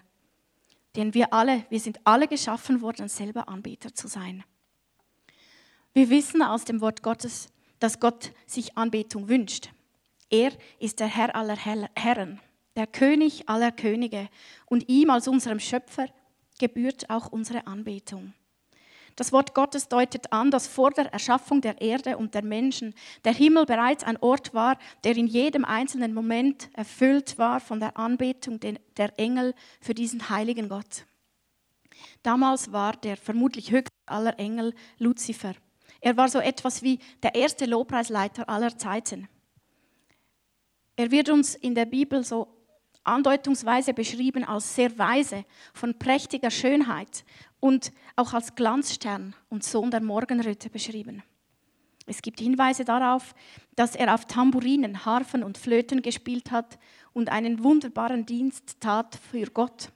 Denn 0.96 1.12
wir 1.12 1.34
alle, 1.34 1.66
wir 1.68 1.80
sind 1.80 2.00
alle 2.04 2.26
geschaffen 2.26 2.80
worden, 2.80 3.08
selber 3.08 3.48
Anbeter 3.48 3.94
zu 3.94 4.08
sein. 4.08 4.42
Wir 5.92 6.08
wissen 6.08 6.42
aus 6.42 6.64
dem 6.64 6.80
Wort 6.80 7.02
Gottes, 7.02 7.48
dass 7.78 8.00
Gott 8.00 8.32
sich 8.46 8.78
Anbetung 8.78 9.28
wünscht. 9.28 9.70
Er 10.30 10.52
ist 10.78 11.00
der 11.00 11.06
Herr 11.06 11.34
aller 11.34 11.56
Herren, 11.56 12.40
der 12.76 12.86
König 12.86 13.48
aller 13.48 13.72
Könige 13.72 14.28
und 14.66 14.88
ihm 14.88 15.10
als 15.10 15.28
unserem 15.28 15.60
Schöpfer 15.60 16.06
gebührt 16.58 17.08
auch 17.08 17.28
unsere 17.32 17.66
Anbetung. 17.66 18.34
Das 19.16 19.32
Wort 19.32 19.52
Gottes 19.52 19.88
deutet 19.88 20.32
an, 20.32 20.52
dass 20.52 20.68
vor 20.68 20.92
der 20.92 21.12
Erschaffung 21.12 21.60
der 21.60 21.80
Erde 21.80 22.16
und 22.16 22.34
der 22.34 22.44
Menschen 22.44 22.94
der 23.24 23.34
Himmel 23.34 23.66
bereits 23.66 24.04
ein 24.04 24.16
Ort 24.18 24.54
war, 24.54 24.78
der 25.02 25.16
in 25.16 25.26
jedem 25.26 25.64
einzelnen 25.64 26.14
Moment 26.14 26.70
erfüllt 26.74 27.36
war 27.36 27.58
von 27.58 27.80
der 27.80 27.96
Anbetung 27.96 28.60
der 28.60 29.18
Engel 29.18 29.54
für 29.80 29.94
diesen 29.94 30.28
heiligen 30.30 30.68
Gott. 30.68 31.04
Damals 32.22 32.70
war 32.70 32.92
der 32.92 33.16
vermutlich 33.16 33.72
höchste 33.72 33.90
aller 34.06 34.38
Engel 34.38 34.72
Luzifer. 34.98 35.54
Er 36.00 36.16
war 36.16 36.28
so 36.28 36.38
etwas 36.38 36.82
wie 36.82 37.00
der 37.24 37.34
erste 37.34 37.66
Lobpreisleiter 37.66 38.48
aller 38.48 38.78
Zeiten. 38.78 39.28
Er 40.98 41.12
wird 41.12 41.28
uns 41.28 41.54
in 41.54 41.76
der 41.76 41.86
Bibel 41.86 42.24
so 42.24 42.48
andeutungsweise 43.04 43.94
beschrieben 43.94 44.42
als 44.42 44.74
sehr 44.74 44.98
weise, 44.98 45.44
von 45.72 45.96
prächtiger 45.96 46.50
Schönheit 46.50 47.24
und 47.60 47.92
auch 48.16 48.34
als 48.34 48.56
Glanzstern 48.56 49.36
und 49.48 49.62
Sohn 49.62 49.92
der 49.92 50.02
Morgenröte 50.02 50.68
beschrieben. 50.70 51.22
Es 52.06 52.20
gibt 52.20 52.40
Hinweise 52.40 52.84
darauf, 52.84 53.32
dass 53.76 53.94
er 53.94 54.12
auf 54.12 54.24
Tamburinen, 54.24 55.04
Harfen 55.04 55.44
und 55.44 55.56
Flöten 55.56 56.02
gespielt 56.02 56.50
hat 56.50 56.80
und 57.12 57.30
einen 57.30 57.62
wunderbaren 57.62 58.26
Dienst 58.26 58.80
tat 58.80 59.20
für 59.30 59.46
Gott, 59.46 59.92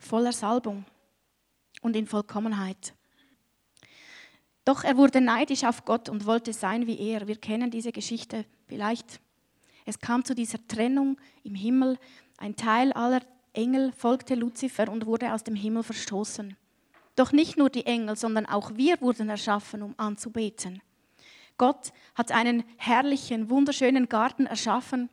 voller 0.00 0.32
Salbung 0.32 0.86
und 1.82 1.94
in 1.94 2.08
Vollkommenheit. 2.08 2.94
Doch 4.64 4.82
er 4.82 4.96
wurde 4.96 5.20
neidisch 5.20 5.62
auf 5.62 5.84
Gott 5.84 6.08
und 6.08 6.26
wollte 6.26 6.52
sein 6.52 6.88
wie 6.88 6.98
er. 6.98 7.28
Wir 7.28 7.36
kennen 7.36 7.70
diese 7.70 7.92
Geschichte 7.92 8.44
vielleicht. 8.66 9.20
Es 9.90 9.98
kam 9.98 10.24
zu 10.24 10.36
dieser 10.36 10.64
Trennung 10.68 11.16
im 11.42 11.56
Himmel. 11.56 11.98
Ein 12.38 12.54
Teil 12.54 12.92
aller 12.92 13.22
Engel 13.52 13.90
folgte 13.90 14.36
Luzifer 14.36 14.88
und 14.88 15.04
wurde 15.04 15.34
aus 15.34 15.42
dem 15.42 15.56
Himmel 15.56 15.82
verstoßen. 15.82 16.56
Doch 17.16 17.32
nicht 17.32 17.58
nur 17.58 17.70
die 17.70 17.86
Engel, 17.86 18.14
sondern 18.14 18.46
auch 18.46 18.76
wir 18.76 19.00
wurden 19.00 19.28
erschaffen, 19.28 19.82
um 19.82 19.94
anzubeten. 19.96 20.80
Gott 21.58 21.92
hat 22.14 22.30
einen 22.30 22.62
herrlichen, 22.76 23.50
wunderschönen 23.50 24.08
Garten 24.08 24.46
erschaffen, 24.46 25.10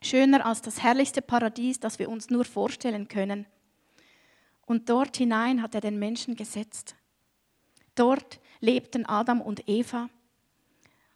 schöner 0.00 0.46
als 0.46 0.62
das 0.62 0.82
herrlichste 0.82 1.20
Paradies, 1.20 1.78
das 1.78 1.98
wir 1.98 2.08
uns 2.08 2.30
nur 2.30 2.46
vorstellen 2.46 3.08
können. 3.08 3.44
Und 4.64 4.88
dort 4.88 5.18
hinein 5.18 5.60
hat 5.60 5.74
er 5.74 5.82
den 5.82 5.98
Menschen 5.98 6.34
gesetzt. 6.34 6.96
Dort 7.94 8.40
lebten 8.60 9.04
Adam 9.04 9.42
und 9.42 9.68
Eva 9.68 10.08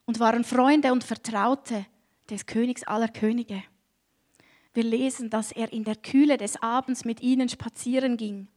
und 0.05 0.21
waren 0.21 0.45
Freunde 0.45 0.93
und 0.93 1.05
Vertraute 1.05 1.87
des 2.31 2.47
Königs 2.47 2.85
aller 2.85 3.09
Könige. 3.09 3.63
Wir 4.75 4.85
lesen, 4.85 5.29
dass 5.29 5.53
er 5.53 5.73
in 5.73 5.85
der 5.85 5.97
Kühle 5.97 6.39
des 6.39 6.63
Abends 6.63 7.05
mit 7.05 7.21
ihnen 7.21 7.49
spazieren 7.49 8.17
ging. 8.17 8.49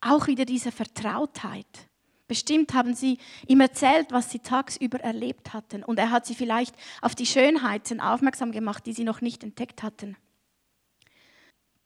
Auch 0.00 0.26
wieder 0.26 0.44
diese 0.44 0.72
Vertrautheit. 0.72 1.88
Bestimmt 2.26 2.74
haben 2.74 2.94
sie 2.94 3.18
ihm 3.46 3.60
erzählt, 3.60 4.12
was 4.12 4.30
sie 4.30 4.38
tagsüber 4.38 5.00
erlebt 5.00 5.52
hatten. 5.52 5.82
Und 5.82 5.98
er 5.98 6.10
hat 6.10 6.26
sie 6.26 6.34
vielleicht 6.34 6.74
auf 7.02 7.14
die 7.14 7.26
Schönheiten 7.26 8.00
aufmerksam 8.00 8.52
gemacht, 8.52 8.86
die 8.86 8.92
sie 8.92 9.04
noch 9.04 9.20
nicht 9.20 9.42
entdeckt 9.42 9.82
hatten. 9.82 10.16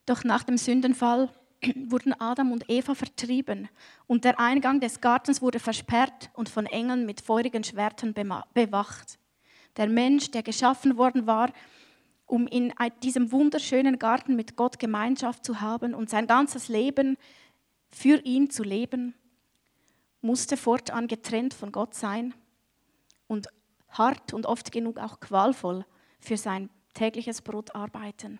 Doch 0.06 0.22
nach 0.22 0.42
dem 0.42 0.58
Sündenfall 0.58 1.30
wurden 1.86 2.12
Adam 2.20 2.52
und 2.52 2.68
Eva 2.68 2.94
vertrieben 2.94 3.68
und 4.06 4.24
der 4.24 4.38
Eingang 4.38 4.80
des 4.80 5.00
Gartens 5.00 5.40
wurde 5.40 5.60
versperrt 5.60 6.30
und 6.34 6.48
von 6.48 6.66
Engeln 6.66 7.06
mit 7.06 7.20
feurigen 7.20 7.64
Schwertern 7.64 8.12
bewacht. 8.12 9.18
Der 9.76 9.88
Mensch, 9.88 10.30
der 10.30 10.42
geschaffen 10.42 10.96
worden 10.96 11.26
war, 11.26 11.52
um 12.26 12.46
in 12.46 12.72
diesem 13.02 13.32
wunderschönen 13.32 13.98
Garten 13.98 14.36
mit 14.36 14.56
Gott 14.56 14.78
Gemeinschaft 14.78 15.44
zu 15.44 15.60
haben 15.60 15.94
und 15.94 16.08
sein 16.08 16.26
ganzes 16.26 16.68
Leben 16.68 17.16
für 17.90 18.18
ihn 18.24 18.50
zu 18.50 18.62
leben, 18.62 19.14
musste 20.20 20.56
fortan 20.56 21.06
getrennt 21.06 21.54
von 21.54 21.70
Gott 21.70 21.94
sein 21.94 22.34
und 23.26 23.48
hart 23.90 24.32
und 24.32 24.46
oft 24.46 24.72
genug 24.72 24.98
auch 24.98 25.20
qualvoll 25.20 25.84
für 26.18 26.36
sein 26.36 26.70
tägliches 26.94 27.42
Brot 27.42 27.74
arbeiten. 27.74 28.38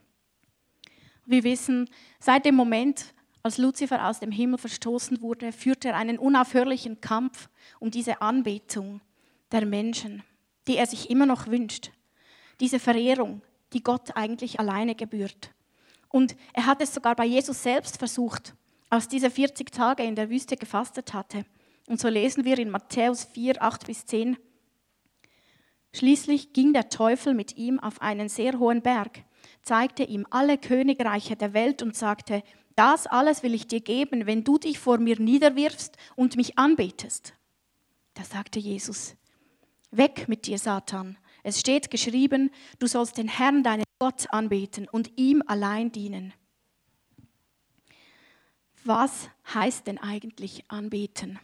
Wir 1.27 1.45
wissen, 1.45 1.89
seit 2.19 2.45
dem 2.45 2.55
Moment, 2.55 3.15
als 3.43 3.59
Luzifer 3.59 4.09
aus 4.09 4.21
dem 4.21 4.31
Himmel 4.31 4.59
verstoßen 4.59 5.21
wurde, 5.21 5.53
führte 5.53 5.89
er 5.89 5.97
einen 5.97 6.19
unaufhörlichen 6.19 7.01
Kampf 7.01 7.49
um 7.81 7.91
diese 7.91 8.23
Anbetung 8.23 9.01
der 9.53 9.67
Menschen, 9.67 10.23
die 10.67 10.77
er 10.77 10.87
sich 10.87 11.11
immer 11.11 11.27
noch 11.27 11.47
wünscht. 11.47 11.91
Diese 12.61 12.79
Verehrung, 12.79 13.43
die 13.73 13.83
Gott 13.83 14.17
eigentlich 14.17 14.61
alleine 14.61 14.95
gebührt. 14.95 15.51
Und 16.09 16.37
er 16.53 16.67
hat 16.67 16.81
es 16.81 16.95
sogar 16.95 17.17
bei 17.17 17.25
Jesus 17.25 17.63
selbst 17.63 17.99
versucht, 17.99 18.55
als 18.89 19.09
dieser 19.09 19.31
40 19.31 19.73
Tage 19.73 20.05
in 20.05 20.15
der 20.15 20.31
Wüste 20.31 20.57
gefastet 20.57 21.13
hatte. 21.13 21.45
Und 21.89 22.01
so 22.01 22.09
lesen 22.09 22.45
wir 22.45 22.59
in 22.59 22.71
Matthäus 22.71 23.25
4, 23.25 23.61
8 23.61 23.87
bis 23.87 24.07
10. 24.07 24.37
Schließlich 25.93 26.53
ging 26.53 26.73
der 26.73 26.89
Teufel 26.89 27.35
mit 27.35 27.57
ihm 27.57 27.79
auf 27.79 28.01
einen 28.01 28.29
sehr 28.29 28.59
hohen 28.59 28.83
Berg, 28.83 29.25
zeigte 29.63 30.05
ihm 30.05 30.27
alle 30.31 30.59
Königreiche 30.59 31.37
der 31.37 31.53
Welt 31.53 31.83
und 31.83 31.97
sagte, 31.97 32.43
das 32.77 33.07
alles 33.07 33.43
will 33.43 33.55
ich 33.55 33.69
dir 33.69 33.81
geben, 33.81 34.27
wenn 34.27 34.43
du 34.43 34.59
dich 34.59 34.79
vor 34.79 34.99
mir 34.99 35.21
niederwirfst 35.21 35.97
und 36.17 36.37
mich 36.37 36.59
anbetest. 36.59 37.35
Da 38.15 38.25
sagte 38.25 38.59
Jesus, 38.59 39.17
weg 39.97 40.29
mit 40.29 40.47
dir, 40.47 40.59
Satan. 40.59 41.19
Es 41.43 41.61
steht 41.61 41.91
geschrieben, 41.91 42.51
du 42.79 42.87
sollst 42.87 43.19
den 43.19 43.29
Herrn, 43.29 43.63
deinen 43.63 43.85
Gott, 43.99 44.27
anbeten 44.31 44.89
und 44.89 45.13
ihm 45.17 45.43
allein 45.47 45.93
dienen. 45.93 46.33
Was 48.85 49.29
heißt 49.53 49.87
denn 49.87 49.99
eigentlich 49.99 50.65
anbeten? 50.69 51.39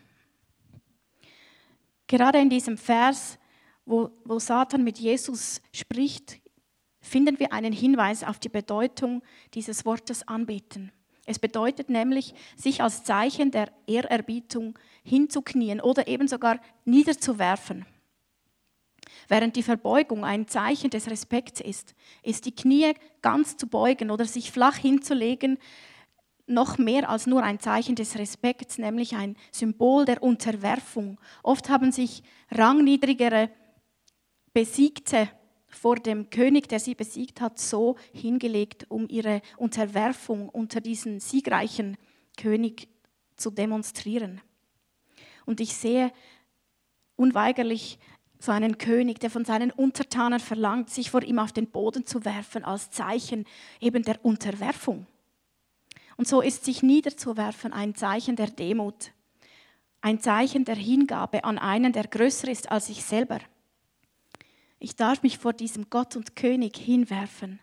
Gerade 2.07 2.39
in 2.39 2.51
diesem 2.51 2.77
Vers, 2.77 3.39
wo, 3.85 4.11
wo 4.25 4.39
Satan 4.39 4.85
mit 4.85 4.99
Jesus 4.99 5.63
spricht, 5.73 6.41
finden 7.01 7.39
wir 7.39 7.53
einen 7.53 7.73
Hinweis 7.73 8.25
auf 8.25 8.39
die 8.39 8.49
Bedeutung 8.49 9.23
dieses 9.55 9.85
Wortes 9.85 10.27
anbeten. 10.27 10.93
Es 11.25 11.39
bedeutet 11.39 11.89
nämlich, 11.89 12.35
sich 12.57 12.83
als 12.83 13.05
Zeichen 13.05 13.51
der 13.53 13.73
Ehrerbietung 13.87 14.79
hinzuknien 15.05 15.81
oder 15.81 16.09
eben 16.09 16.27
sogar 16.27 16.61
niederzuwerfen. 16.85 17.87
Während 19.29 19.57
die 19.57 19.63
Verbeugung 19.63 20.25
ein 20.25 20.49
Zeichen 20.49 20.91
des 20.91 21.11
Respekts 21.11 21.61
ist, 21.61 21.95
ist 22.23 22.47
die 22.47 22.55
Knie 22.55 22.95
ganz 23.23 23.57
zu 23.57 23.67
beugen 23.67 24.11
oder 24.11 24.25
sich 24.25 24.51
flach 24.51 24.77
hinzulegen 24.77 25.59
noch 26.51 26.79
mehr 26.79 27.09
als 27.09 27.27
nur 27.27 27.43
ein 27.43 27.61
Zeichen 27.61 27.95
des 27.95 28.19
Respekts, 28.19 28.77
nämlich 28.77 29.15
ein 29.15 29.37
Symbol 29.53 30.05
der 30.05 30.23
Unterwerfung. 30.23 31.19
Oft 31.43 31.71
haben 31.71 31.93
sich 31.93 32.23
rangniedrigere 32.51 33.51
Besiegte 34.53 35.31
vor 35.69 35.97
dem 35.97 36.29
König, 36.31 36.69
der 36.69 36.81
sie 36.81 36.97
besiegt 36.97 37.41
hat, 37.41 37.59
so 37.59 37.97
hingelegt, 38.13 38.87
um 38.89 39.09
ihre 39.09 39.41
Unterwerfung 39.57 40.49
unter 40.49 40.81
diesen 40.81 41.21
siegreichen 41.21 41.97
König 42.37 42.89
zu 43.37 43.51
demonstrieren. 43.51 44.41
Und 45.47 45.61
ich 45.61 45.75
sehe 45.75 46.13
unweigerlich 47.17 47.99
so 48.41 48.53
einen 48.53 48.79
König, 48.79 49.21
der 49.21 49.31
von 49.31 49.45
seinen 49.45 49.71
Untertanen 49.71 50.41
verlangt, 50.41 50.91
sich 50.91 51.11
vor 51.11 51.23
ihm 51.23 51.39
auf 51.39 51.53
den 51.53 51.71
Boden 51.71 52.07
zu 52.07 52.25
werfen, 52.25 52.65
als 52.65 52.91
Zeichen 52.91 53.45
eben 53.81 54.03
der 54.03 54.25
Unterwerfung. 54.25 55.07
Und 56.17 56.27
so 56.27 56.41
ist 56.41 56.65
sich 56.65 56.83
niederzuwerfen 56.83 57.73
ein 57.73 57.95
Zeichen 57.95 58.37
der 58.37 58.49
Demut, 58.49 59.13
ein 60.01 60.21
Zeichen 60.21 60.65
der 60.65 60.77
Hingabe 60.77 61.45
an 61.45 61.59
einen, 61.59 61.93
der 61.93 62.09
größer 62.09 62.51
ist 62.51 62.71
als 62.71 62.89
ich 62.89 63.05
selber. 63.05 63.41
Ich 64.79 64.97
darf 64.97 65.23
mich 65.23 65.37
vor 65.37 65.53
diesem 65.53 65.91
Gott 65.91 66.17
und 66.17 66.35
König 66.35 66.77
hinwerfen, 66.77 67.61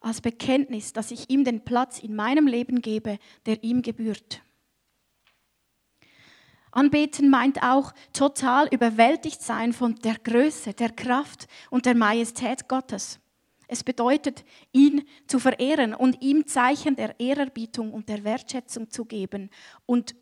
als 0.00 0.20
Bekenntnis, 0.20 0.92
dass 0.92 1.10
ich 1.10 1.28
ihm 1.28 1.42
den 1.42 1.64
Platz 1.64 1.98
in 1.98 2.14
meinem 2.14 2.46
Leben 2.46 2.80
gebe, 2.80 3.18
der 3.46 3.64
ihm 3.64 3.82
gebührt. 3.82 4.42
Anbeten 6.70 7.30
meint 7.30 7.62
auch 7.62 7.92
total 8.12 8.68
überwältigt 8.68 9.42
sein 9.42 9.72
von 9.72 9.96
der 9.96 10.16
Größe, 10.16 10.74
der 10.74 10.90
Kraft 10.90 11.46
und 11.70 11.86
der 11.86 11.94
Majestät 11.94 12.68
Gottes. 12.68 13.20
Es 13.68 13.84
bedeutet, 13.84 14.44
ihn 14.72 15.06
zu 15.26 15.38
verehren 15.38 15.94
und 15.94 16.22
ihm 16.22 16.46
Zeichen 16.46 16.96
der 16.96 17.20
Ehrerbietung 17.20 17.92
und 17.92 18.08
der 18.08 18.24
Wertschätzung 18.24 18.90
zu 18.90 19.04
geben. 19.04 19.50
Und 19.84 20.16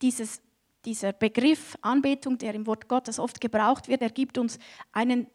dieses, 0.00 0.40
dieser 0.86 1.12
Begriff 1.12 1.76
Anbetung, 1.82 2.38
der 2.38 2.54
im 2.54 2.66
Wort 2.66 2.88
Gottes 2.88 3.18
oft 3.18 3.40
gebraucht 3.40 3.88
wird, 3.88 4.00
er 4.00 4.10
gibt 4.10 4.38
uns 4.38 4.58
einen, 4.92 5.26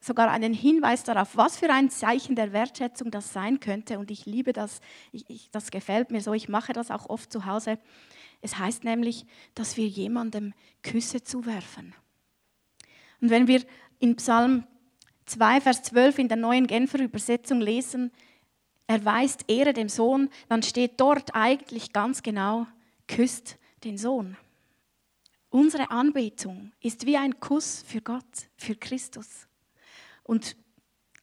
sogar 0.00 0.30
einen 0.30 0.54
Hinweis 0.54 1.02
darauf, 1.02 1.36
was 1.36 1.56
für 1.56 1.68
ein 1.68 1.90
Zeichen 1.90 2.36
der 2.36 2.52
Wertschätzung 2.52 3.10
das 3.10 3.32
sein 3.32 3.58
könnte. 3.58 3.98
Und 3.98 4.12
ich 4.12 4.24
liebe 4.24 4.52
das, 4.52 4.80
ich, 5.10 5.28
ich, 5.28 5.50
das 5.50 5.72
gefällt 5.72 6.12
mir 6.12 6.20
so, 6.20 6.32
ich 6.32 6.48
mache 6.48 6.72
das 6.72 6.92
auch 6.92 7.08
oft 7.08 7.32
zu 7.32 7.44
Hause. 7.44 7.78
Es 8.40 8.58
heißt 8.58 8.84
nämlich, 8.84 9.26
dass 9.54 9.76
wir 9.76 9.86
jemandem 9.86 10.54
Küsse 10.82 11.22
zuwerfen. 11.22 11.94
Und 13.20 13.30
wenn 13.30 13.48
wir 13.48 13.64
in 13.98 14.16
Psalm 14.16 14.64
2, 15.26 15.60
Vers 15.60 15.82
12 15.82 16.18
in 16.18 16.28
der 16.28 16.36
neuen 16.36 16.66
Genfer 16.66 17.00
Übersetzung 17.00 17.60
lesen, 17.60 18.12
erweist 18.86 19.44
Ehre 19.48 19.72
dem 19.72 19.88
Sohn, 19.88 20.30
dann 20.48 20.62
steht 20.62 21.00
dort 21.00 21.34
eigentlich 21.34 21.92
ganz 21.92 22.22
genau, 22.22 22.66
küsst 23.06 23.58
den 23.84 23.98
Sohn. 23.98 24.36
Unsere 25.50 25.90
Anbetung 25.90 26.72
ist 26.80 27.06
wie 27.06 27.16
ein 27.16 27.40
Kuss 27.40 27.82
für 27.86 28.00
Gott, 28.00 28.24
für 28.56 28.74
Christus. 28.74 29.46
Und 30.22 30.56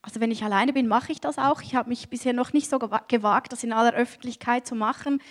also 0.02 0.20
wenn 0.20 0.32
ich 0.32 0.44
alleine 0.44 0.74
bin, 0.74 0.88
mache 0.88 1.12
ich 1.12 1.20
das 1.20 1.38
auch. 1.38 1.62
Ich 1.62 1.76
habe 1.76 1.90
mich 1.90 2.10
bisher 2.10 2.34
noch 2.34 2.54
nicht 2.54 2.70
so 2.70 2.78
gewagt, 2.80 3.52
das 3.52 3.64
in 3.64 3.74
aller 3.74 3.94
Öffentlichkeit 3.94 4.68
zu 4.68 4.76
machen, 4.76 5.22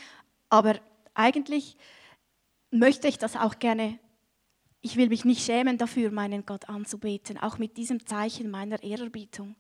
aber 0.48 0.80
eigentlich 1.14 1.76
möchte 2.70 3.08
ich 3.08 3.18
das 3.18 3.36
auch 3.36 3.58
gerne 3.58 3.98
ich 4.84 4.98
will 4.98 5.08
mich 5.08 5.24
nicht 5.24 5.42
schämen 5.42 5.78
dafür, 5.78 6.10
meinen 6.10 6.44
Gott 6.44 6.68
anzubeten, 6.68 7.38
auch 7.38 7.56
mit 7.56 7.78
diesem 7.78 8.04
Zeichen 8.04 8.50
meiner 8.50 8.82
Ehrerbietung. 8.82 9.56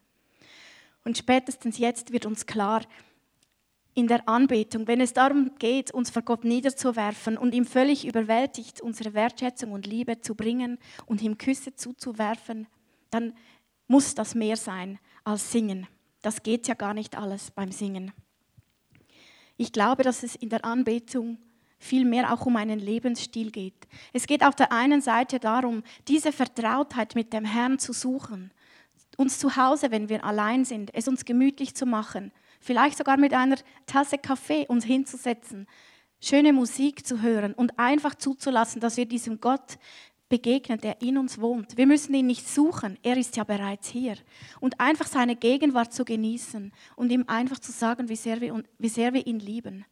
Und 1.02 1.16
spätestens 1.16 1.78
jetzt 1.78 2.12
wird 2.12 2.26
uns 2.26 2.44
klar, 2.44 2.82
in 3.94 4.06
der 4.06 4.28
Anbetung, 4.28 4.86
wenn 4.86 5.00
es 5.00 5.14
darum 5.14 5.52
geht, 5.58 5.92
uns 5.92 6.10
vor 6.10 6.20
Gott 6.20 6.44
niederzuwerfen 6.44 7.38
und 7.38 7.54
ihm 7.54 7.64
völlig 7.64 8.06
überwältigt 8.06 8.82
unsere 8.82 9.14
Wertschätzung 9.14 9.72
und 9.72 9.86
Liebe 9.86 10.20
zu 10.20 10.34
bringen 10.34 10.78
und 11.06 11.22
ihm 11.22 11.38
Küsse 11.38 11.74
zuzuwerfen, 11.74 12.66
dann 13.08 13.32
muss 13.86 14.14
das 14.14 14.34
mehr 14.34 14.58
sein 14.58 14.98
als 15.24 15.50
singen. 15.50 15.86
Das 16.20 16.42
geht 16.42 16.68
ja 16.68 16.74
gar 16.74 16.92
nicht 16.92 17.16
alles 17.16 17.50
beim 17.50 17.72
Singen. 17.72 18.12
Ich 19.56 19.72
glaube, 19.72 20.02
dass 20.02 20.22
es 20.22 20.34
in 20.34 20.48
der 20.48 20.64
Anbetung 20.64 21.38
vielmehr 21.78 22.32
auch 22.32 22.46
um 22.46 22.56
einen 22.56 22.78
Lebensstil 22.78 23.50
geht. 23.50 23.86
Es 24.12 24.26
geht 24.26 24.44
auf 24.44 24.54
der 24.54 24.72
einen 24.72 25.00
Seite 25.00 25.38
darum, 25.38 25.82
diese 26.08 26.32
Vertrautheit 26.32 27.14
mit 27.14 27.32
dem 27.32 27.44
Herrn 27.44 27.78
zu 27.78 27.92
suchen, 27.92 28.52
uns 29.16 29.38
zu 29.38 29.56
Hause, 29.56 29.90
wenn 29.90 30.08
wir 30.08 30.24
allein 30.24 30.64
sind, 30.64 30.92
es 30.94 31.08
uns 31.08 31.24
gemütlich 31.24 31.74
zu 31.74 31.86
machen, 31.86 32.32
vielleicht 32.60 32.98
sogar 32.98 33.16
mit 33.16 33.34
einer 33.34 33.56
Tasse 33.86 34.18
Kaffee 34.18 34.66
uns 34.66 34.84
hinzusetzen, 34.84 35.66
schöne 36.20 36.52
Musik 36.52 37.06
zu 37.06 37.22
hören 37.22 37.52
und 37.52 37.78
einfach 37.78 38.14
zuzulassen, 38.14 38.80
dass 38.80 38.96
wir 38.96 39.06
diesem 39.06 39.40
Gott 39.40 39.78
begegnen, 40.28 40.80
der 40.80 41.00
in 41.02 41.18
uns 41.18 41.40
wohnt. 41.40 41.76
Wir 41.76 41.86
müssen 41.86 42.14
ihn 42.14 42.26
nicht 42.26 42.48
suchen, 42.48 42.98
er 43.02 43.16
ist 43.16 43.36
ja 43.36 43.44
bereits 43.44 43.88
hier. 43.88 44.16
Und 44.60 44.80
einfach 44.80 45.06
seine 45.06 45.36
Gegenwart 45.36 45.92
zu 45.92 46.04
genießen 46.04 46.72
und 46.96 47.12
ihm 47.12 47.24
einfach 47.26 47.58
zu 47.58 47.72
sagen, 47.72 48.08
wie 48.08 48.16
sehr 48.16 48.40
wir, 48.40 48.62
wie 48.78 48.88
sehr 48.88 49.12
wir 49.12 49.26
ihn 49.26 49.38
lieben. 49.38 49.84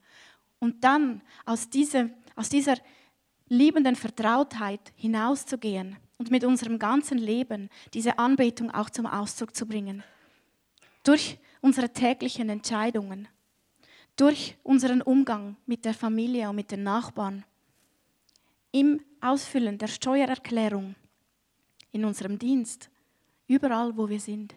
Und 0.59 0.85
dann 0.85 1.23
aus 1.45 1.69
dieser, 1.69 2.11
aus 2.35 2.49
dieser 2.49 2.77
liebenden 3.49 3.97
Vertrautheit 3.97 4.93
hinauszugehen 4.97 5.97
und 6.19 6.31
mit 6.31 6.45
unserem 6.45 6.79
ganzen 6.79 7.19
Leben 7.19 7.69
diese 7.93 8.19
Anbetung 8.19 8.71
auch 8.71 8.89
zum 8.89 9.07
Ausdruck 9.07 9.55
zu 9.55 9.67
bringen. 9.67 10.03
Durch 11.05 11.39
unsere 11.61 11.93
täglichen 11.93 12.49
Entscheidungen, 12.49 13.29
durch 14.17 14.57
unseren 14.63 15.03
Umgang 15.03 15.57
mit 15.67 15.85
der 15.85 15.95
Familie 15.95 16.49
und 16.49 16.57
mit 16.57 16.71
den 16.71 16.83
Nachbarn, 16.85 17.45
im 18.73 19.01
Ausfüllen 19.21 19.79
der 19.79 19.87
Steuererklärung, 19.87 20.97
in 21.93 22.05
unserem 22.05 22.39
Dienst, 22.39 22.91
überall, 23.47 23.97
wo 23.97 24.09
wir 24.09 24.19
sind. 24.19 24.55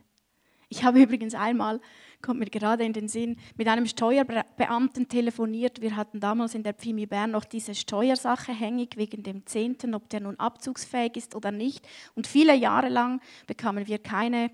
Ich 0.69 0.83
habe 0.83 0.99
übrigens 1.03 1.35
einmal, 1.35 1.79
kommt 2.21 2.39
mir 2.39 2.45
gerade 2.47 2.83
in 2.83 2.93
den 2.93 3.07
Sinn, 3.07 3.37
mit 3.55 3.67
einem 3.67 3.85
Steuerbeamten 3.85 5.07
telefoniert. 5.07 5.81
Wir 5.81 5.95
hatten 5.95 6.19
damals 6.19 6.55
in 6.55 6.63
der 6.63 6.73
Pfimi 6.73 7.05
Bern 7.05 7.31
noch 7.31 7.45
diese 7.45 7.75
Steuersache 7.75 8.51
hängig 8.51 8.97
wegen 8.97 9.21
dem 9.21 9.45
Zehnten, 9.45 9.93
ob 9.93 10.09
der 10.09 10.21
nun 10.21 10.39
abzugsfähig 10.39 11.17
ist 11.17 11.35
oder 11.35 11.51
nicht. 11.51 11.87
Und 12.15 12.25
viele 12.25 12.55
Jahre 12.55 12.89
lang 12.89 13.21
bekamen 13.45 13.85
wir 13.85 13.99
keine 13.99 14.49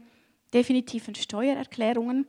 definitiven 0.54 1.16
Steuererklärungen. 1.16 2.28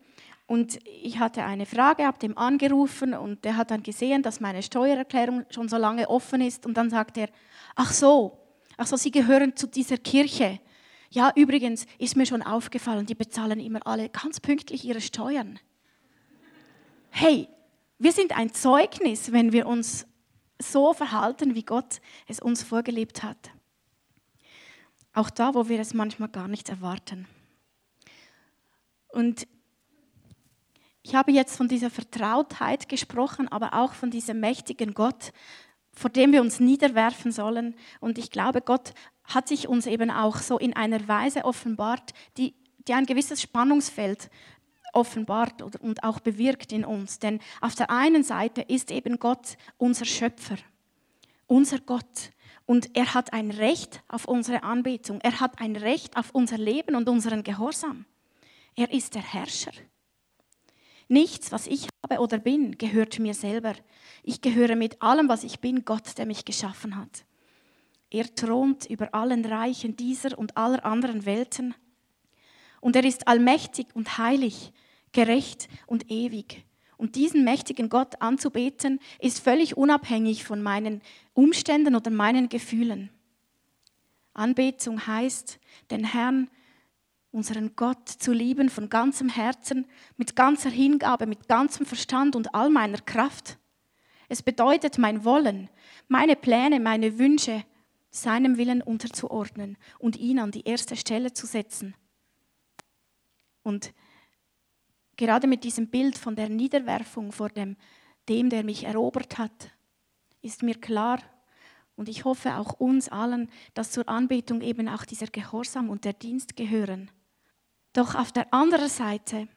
Und 0.52 0.80
ich 0.85 1.18
hatte 1.18 1.44
eine 1.44 1.64
Frage, 1.64 2.04
habe 2.04 2.18
dem 2.18 2.37
angerufen 2.37 3.14
und 3.14 3.42
der 3.42 3.56
hat 3.56 3.71
dann 3.71 3.82
gesehen, 3.82 4.23
dass 4.23 4.38
meine 4.38 4.62
Steuererklärung 4.62 5.47
schon 5.49 5.66
so 5.71 5.78
lange 5.78 6.11
offen 6.11 6.42
ist. 6.42 6.66
Und 6.66 6.75
dann 6.75 6.90
sagt 6.90 7.16
er, 7.16 7.30
ach 7.75 7.90
so, 7.90 8.38
ach 8.76 8.87
so, 8.87 8.99
Sie 8.99 9.11
gehören 9.11 9.56
zu 9.56 9.66
dieser 9.66 9.97
Kirche. 9.97 10.61
Ja, 11.09 11.32
übrigens 11.37 11.87
ist 11.97 12.16
mir 12.18 12.26
schon 12.26 12.42
aufgefallen, 12.42 13.06
die 13.06 13.14
bezahlen 13.14 13.61
immer 13.61 13.87
alle 13.87 14.11
ganz 14.11 14.40
pünktlich 14.40 14.85
ihre 14.85 15.00
Steuern. 15.00 15.59
Hey, 17.09 17.49
wir 17.99 18.12
sind 18.12 18.37
ein 18.37 18.52
Zeugnis, 18.52 19.32
wenn 19.32 19.54
wir 19.54 19.66
uns 19.66 20.06
so 20.61 20.92
verhalten, 20.92 21.54
wie 21.54 21.64
Gott 21.64 22.02
es 22.28 22.40
uns 22.40 22.62
vorgelebt 22.62 23.23
hat. 23.23 23.52
Auch 25.14 25.30
da, 25.30 25.54
wo 25.54 25.71
wir 25.71 25.80
es 25.80 25.94
manchmal 25.94 26.28
gar 26.28 26.47
nicht 26.47 26.68
erwarten. 26.68 27.26
Und 29.09 29.47
ich 31.02 31.14
habe 31.14 31.32
jetzt 31.32 31.56
von 31.56 31.68
dieser 31.68 31.90
Vertrautheit 31.90 32.88
gesprochen, 32.88 33.49
aber 33.49 33.75
auch 33.75 33.92
von 33.92 34.11
diesem 34.11 34.40
mächtigen 34.40 34.94
Gott, 34.94 35.32
vor 35.92 36.11
dem 36.11 36.32
wir 36.32 36.40
uns 36.40 36.61
niederwerfen 36.61 37.32
sollen. 37.32 37.75
Und 38.00 38.18
ich 38.18 38.30
glaube, 38.30 38.61
Gott 38.61 38.94
hat 39.25 39.49
sich 39.49 39.68
uns 39.68 39.87
eben 39.87 40.11
auch 40.11 40.37
so 40.37 40.59
in 40.59 40.75
einer 40.75 41.06
Weise 41.09 41.44
offenbart, 41.44 42.12
die, 42.37 42.54
die 42.87 42.94
ein 42.94 43.06
gewisses 43.06 43.42
Spannungsfeld 43.42 44.30
offenbart 44.92 45.62
und 45.80 46.04
auch 46.04 46.21
bewirkt 46.21 46.73
in 46.73 46.85
uns. 46.85 47.18
Denn 47.18 47.40
auf 47.61 47.75
der 47.75 47.90
einen 47.90 48.23
Seite 48.23 48.62
ist 48.62 48.90
eben 48.90 49.18
Gott 49.18 49.57
unser 49.79 50.05
Schöpfer, 50.05 50.57
unser 51.46 51.79
Gott. 51.81 52.31
Und 52.64 52.96
er 52.96 53.14
hat 53.14 53.33
ein 53.33 53.50
Recht 53.50 54.03
auf 54.09 54.27
unsere 54.27 54.62
Anbetung. 54.62 55.20
Er 55.22 55.40
hat 55.40 55.61
ein 55.61 55.74
Recht 55.74 56.16
auf 56.16 56.31
unser 56.33 56.59
Leben 56.59 56.94
und 56.94 57.09
unseren 57.09 57.42
Gehorsam. 57.42 58.05
Er 58.77 58.92
ist 58.92 59.14
der 59.14 59.22
Herrscher. 59.22 59.72
Nichts, 61.12 61.53
was 61.53 61.66
ich 61.66 61.88
habe 62.03 62.22
oder 62.22 62.38
bin, 62.38 62.79
gehört 62.79 63.18
mir 63.18 63.35
selber. 63.35 63.75
Ich 64.22 64.40
gehöre 64.40 64.77
mit 64.77 65.03
allem, 65.03 65.29
was 65.29 65.44
ich 65.44 65.61
bin, 65.61 65.85
Gott, 65.85 66.16
der 66.16 66.25
mich 66.25 66.46
geschaffen 66.46 66.96
hat. 66.96 67.27
Er 68.11 68.35
thront 68.35 68.87
über 68.87 69.12
allen 69.12 69.44
Reichen 69.44 69.94
dieser 69.94 70.38
und 70.38 70.57
aller 70.57 70.83
anderen 70.87 71.27
Welten. 71.27 71.75
Und 72.81 72.96
er 72.96 73.05
ist 73.05 73.29
allmächtig 73.29 73.88
und 73.92 74.16
heilig, 74.16 74.72
gerecht 75.12 75.68
und 75.87 76.11
ewig. 76.11 76.64
Und 76.96 77.14
diesen 77.14 77.44
mächtigen 77.44 77.90
Gott 77.90 78.22
anzubeten, 78.22 78.98
ist 79.20 79.38
völlig 79.38 79.77
unabhängig 79.77 80.44
von 80.44 80.62
meinen 80.62 81.03
Umständen 81.35 81.94
oder 81.94 82.11
meinen 82.11 82.48
Gefühlen. 82.48 83.11
Anbetung 84.33 85.07
heißt, 85.07 85.59
den 85.90 86.05
Herrn 86.05 86.48
unseren 87.33 87.75
Gott 87.75 88.09
zu 88.09 88.33
lieben 88.33 88.68
von 88.68 88.88
ganzem 88.88 89.29
Herzen, 89.29 89.87
mit 90.16 90.37
ganzer 90.37 90.71
Hingabe, 90.71 91.27
mit 91.27 91.49
ganzem 91.49 91.87
Verstand 91.87 92.37
und 92.37 92.55
all 92.55 92.71
meiner 92.71 93.01
Kraft. 93.01 93.59
Es 94.29 94.42
bedeutet 94.42 94.99
mein 94.99 95.25
Wollen, 95.25 95.68
meine 96.09 96.37
Pläne, 96.37 96.79
meine 96.79 97.18
Wünsche 97.18 97.64
seinem 98.11 98.59
Willen 98.59 98.83
unterzuordnen 98.83 99.79
und 99.99 100.16
ihn 100.16 100.38
an 100.38 100.51
die 100.51 100.66
erste 100.66 100.97
Stelle 100.97 101.33
zu 101.33 101.47
setzen. 101.47 101.95
Und 103.62 103.95
gerade 105.16 105.47
mit 105.47 105.64
diesem 105.64 105.88
Bild 105.88 106.18
von 106.18 106.37
der 106.37 106.51
Niederwerfung 106.51 107.33
vor 107.33 107.49
dem, 107.49 107.77
dem, 108.29 108.51
der 108.51 108.64
mich 108.64 108.85
erobert 108.85 109.38
hat, 109.38 109.71
ist 110.42 110.62
mir 110.62 110.75
klar, 110.75 111.21
und 111.95 112.09
ich 112.09 112.25
hoffe 112.25 112.57
auch 112.57 112.73
uns 112.75 113.09
allen, 113.09 113.51
dass 113.75 113.92
zur 113.92 114.09
Anbetung 114.09 114.61
eben 114.61 114.88
auch 114.88 115.05
dieser 115.05 115.27
Gehorsam 115.27 115.90
und 115.90 116.05
der 116.05 116.14
Dienst 116.14 116.57
gehören. 116.57 117.11
Doch 117.92 118.14
auf 118.14 118.33
der 118.33 118.52
anderen 118.55 118.88
Seite 118.88 119.48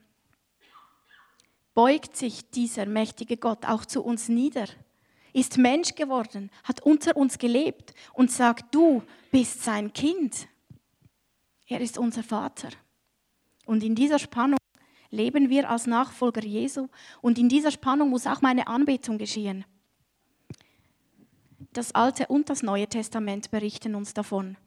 beugt 1.74 2.15
sich 2.15 2.50
dieser 2.50 2.86
mächtige 2.86 3.38
Gott 3.38 3.65
auch 3.65 3.86
zu 3.86 4.04
uns 4.04 4.30
nieder, 4.30 4.67
ist 5.34 5.58
Mensch 5.58 5.95
geworden, 5.95 6.50
hat 6.63 6.82
unter 6.82 7.17
uns 7.17 7.38
gelebt 7.38 7.93
und 8.13 8.32
sagt, 8.32 8.74
du 8.74 9.04
bist 9.32 9.63
sein 9.63 9.91
Kind. 9.91 10.48
Er 11.67 11.82
ist 11.82 11.98
unser 11.98 12.24
Vater. 12.24 12.69
Und 13.65 13.84
in 13.84 13.95
dieser 13.95 14.19
Spannung 14.19 14.58
leben 15.10 15.50
wir 15.50 15.69
als 15.69 15.88
Nachfolger 15.88 16.43
Jesu 16.43 16.88
und 17.21 17.38
in 17.38 17.50
dieser 17.50 17.71
Spannung 17.71 18.10
muss 18.10 18.28
auch 18.28 18.41
meine 18.41 18.67
Anbetung 18.67 19.17
geschehen. 19.17 19.65
Das 21.74 21.93
Alte 21.93 22.28
und 22.28 22.50
das 22.50 22.63
Neue 22.63 22.88
Testament 22.88 23.52
berichten 23.52 23.95
uns 23.95 24.13
davon. 24.13 24.58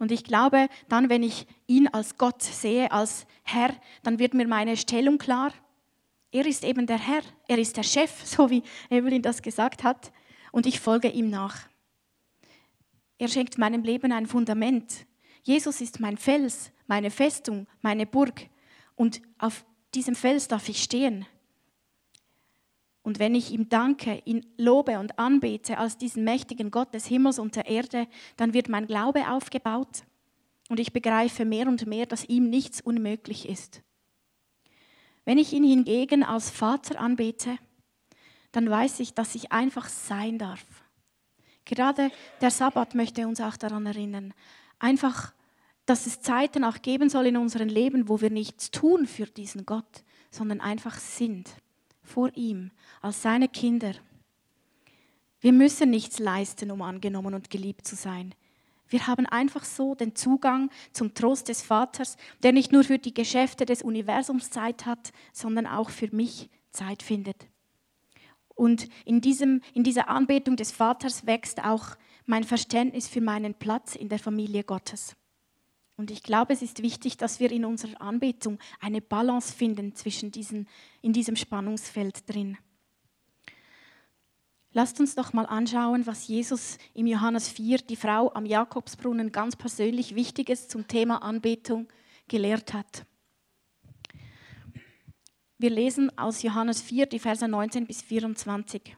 Und 0.00 0.10
ich 0.10 0.24
glaube, 0.24 0.68
dann, 0.88 1.10
wenn 1.10 1.22
ich 1.22 1.46
ihn 1.66 1.86
als 1.86 2.16
Gott 2.16 2.42
sehe, 2.42 2.90
als 2.90 3.26
Herr, 3.42 3.70
dann 4.02 4.18
wird 4.18 4.32
mir 4.32 4.48
meine 4.48 4.78
Stellung 4.78 5.18
klar. 5.18 5.52
Er 6.32 6.46
ist 6.46 6.64
eben 6.64 6.86
der 6.86 6.98
Herr, 6.98 7.20
er 7.48 7.58
ist 7.58 7.76
der 7.76 7.82
Chef, 7.82 8.10
so 8.24 8.48
wie 8.50 8.62
Evelyn 8.88 9.22
das 9.22 9.42
gesagt 9.42 9.84
hat, 9.84 10.10
und 10.52 10.66
ich 10.66 10.80
folge 10.80 11.08
ihm 11.08 11.28
nach. 11.28 11.68
Er 13.18 13.28
schenkt 13.28 13.58
meinem 13.58 13.82
Leben 13.82 14.10
ein 14.10 14.26
Fundament. 14.26 15.06
Jesus 15.42 15.82
ist 15.82 16.00
mein 16.00 16.16
Fels, 16.16 16.72
meine 16.86 17.10
Festung, 17.10 17.66
meine 17.82 18.06
Burg, 18.06 18.48
und 18.96 19.20
auf 19.38 19.66
diesem 19.94 20.14
Fels 20.14 20.48
darf 20.48 20.68
ich 20.70 20.82
stehen. 20.82 21.26
Und 23.02 23.18
wenn 23.18 23.34
ich 23.34 23.50
ihm 23.50 23.68
danke, 23.68 24.20
ihn 24.24 24.44
lobe 24.56 24.98
und 24.98 25.18
anbete 25.18 25.78
als 25.78 25.96
diesen 25.96 26.24
mächtigen 26.24 26.70
Gott 26.70 26.92
des 26.92 27.06
Himmels 27.06 27.38
und 27.38 27.56
der 27.56 27.66
Erde, 27.66 28.06
dann 28.36 28.52
wird 28.52 28.68
mein 28.68 28.86
Glaube 28.86 29.30
aufgebaut 29.30 30.02
und 30.68 30.78
ich 30.78 30.92
begreife 30.92 31.44
mehr 31.44 31.66
und 31.66 31.86
mehr, 31.86 32.06
dass 32.06 32.28
ihm 32.28 32.50
nichts 32.50 32.80
unmöglich 32.80 33.48
ist. 33.48 33.82
Wenn 35.24 35.38
ich 35.38 35.52
ihn 35.52 35.64
hingegen 35.64 36.22
als 36.22 36.50
Vater 36.50 37.00
anbete, 37.00 37.56
dann 38.52 38.68
weiß 38.68 39.00
ich, 39.00 39.14
dass 39.14 39.34
ich 39.34 39.52
einfach 39.52 39.88
sein 39.88 40.38
darf. 40.38 40.64
Gerade 41.64 42.10
der 42.40 42.50
Sabbat 42.50 42.94
möchte 42.94 43.26
uns 43.26 43.40
auch 43.40 43.56
daran 43.56 43.86
erinnern, 43.86 44.34
einfach, 44.78 45.32
dass 45.86 46.06
es 46.06 46.20
Zeiten 46.20 46.64
auch 46.64 46.82
geben 46.82 47.08
soll 47.08 47.26
in 47.26 47.36
unserem 47.36 47.68
Leben, 47.68 48.08
wo 48.08 48.20
wir 48.20 48.30
nichts 48.30 48.70
tun 48.70 49.06
für 49.06 49.26
diesen 49.26 49.66
Gott, 49.66 50.04
sondern 50.30 50.60
einfach 50.60 50.98
sind 50.98 51.48
vor 52.10 52.30
ihm 52.34 52.70
als 53.00 53.22
seine 53.22 53.48
Kinder. 53.48 53.92
Wir 55.40 55.52
müssen 55.52 55.90
nichts 55.90 56.18
leisten, 56.18 56.70
um 56.70 56.82
angenommen 56.82 57.34
und 57.34 57.50
geliebt 57.50 57.86
zu 57.86 57.96
sein. 57.96 58.34
Wir 58.88 59.06
haben 59.06 59.24
einfach 59.26 59.64
so 59.64 59.94
den 59.94 60.16
Zugang 60.16 60.68
zum 60.92 61.14
Trost 61.14 61.48
des 61.48 61.62
Vaters, 61.62 62.16
der 62.42 62.52
nicht 62.52 62.72
nur 62.72 62.84
für 62.84 62.98
die 62.98 63.14
Geschäfte 63.14 63.64
des 63.64 63.82
Universums 63.82 64.50
Zeit 64.50 64.84
hat, 64.84 65.12
sondern 65.32 65.66
auch 65.66 65.90
für 65.90 66.14
mich 66.14 66.50
Zeit 66.72 67.02
findet. 67.02 67.46
Und 68.48 68.88
in, 69.06 69.20
diesem, 69.20 69.62
in 69.72 69.84
dieser 69.84 70.08
Anbetung 70.08 70.56
des 70.56 70.72
Vaters 70.72 71.24
wächst 71.24 71.64
auch 71.64 71.96
mein 72.26 72.44
Verständnis 72.44 73.08
für 73.08 73.20
meinen 73.20 73.54
Platz 73.54 73.94
in 73.94 74.08
der 74.08 74.18
Familie 74.18 74.64
Gottes. 74.64 75.16
Und 76.00 76.10
ich 76.10 76.22
glaube, 76.22 76.54
es 76.54 76.62
ist 76.62 76.82
wichtig, 76.82 77.18
dass 77.18 77.40
wir 77.40 77.52
in 77.52 77.66
unserer 77.66 78.00
Anbetung 78.00 78.58
eine 78.80 79.02
Balance 79.02 79.52
finden 79.52 79.94
zwischen 79.94 80.30
diesen, 80.30 80.66
in 81.02 81.12
diesem 81.12 81.36
Spannungsfeld 81.36 82.26
drin. 82.26 82.56
Lasst 84.72 84.98
uns 84.98 85.14
doch 85.14 85.34
mal 85.34 85.44
anschauen, 85.44 86.06
was 86.06 86.26
Jesus 86.26 86.78
im 86.94 87.06
Johannes 87.06 87.50
4 87.50 87.80
die 87.80 87.96
Frau 87.96 88.32
am 88.32 88.46
Jakobsbrunnen 88.46 89.30
ganz 89.30 89.56
persönlich 89.56 90.14
Wichtiges 90.14 90.68
zum 90.68 90.88
Thema 90.88 91.22
Anbetung 91.22 91.86
gelehrt 92.28 92.72
hat. 92.72 93.04
Wir 95.58 95.68
lesen 95.68 96.16
aus 96.18 96.42
Johannes 96.42 96.80
4 96.80 97.04
die 97.04 97.18
Verse 97.18 97.46
19 97.46 97.86
bis 97.86 98.00
24. 98.00 98.96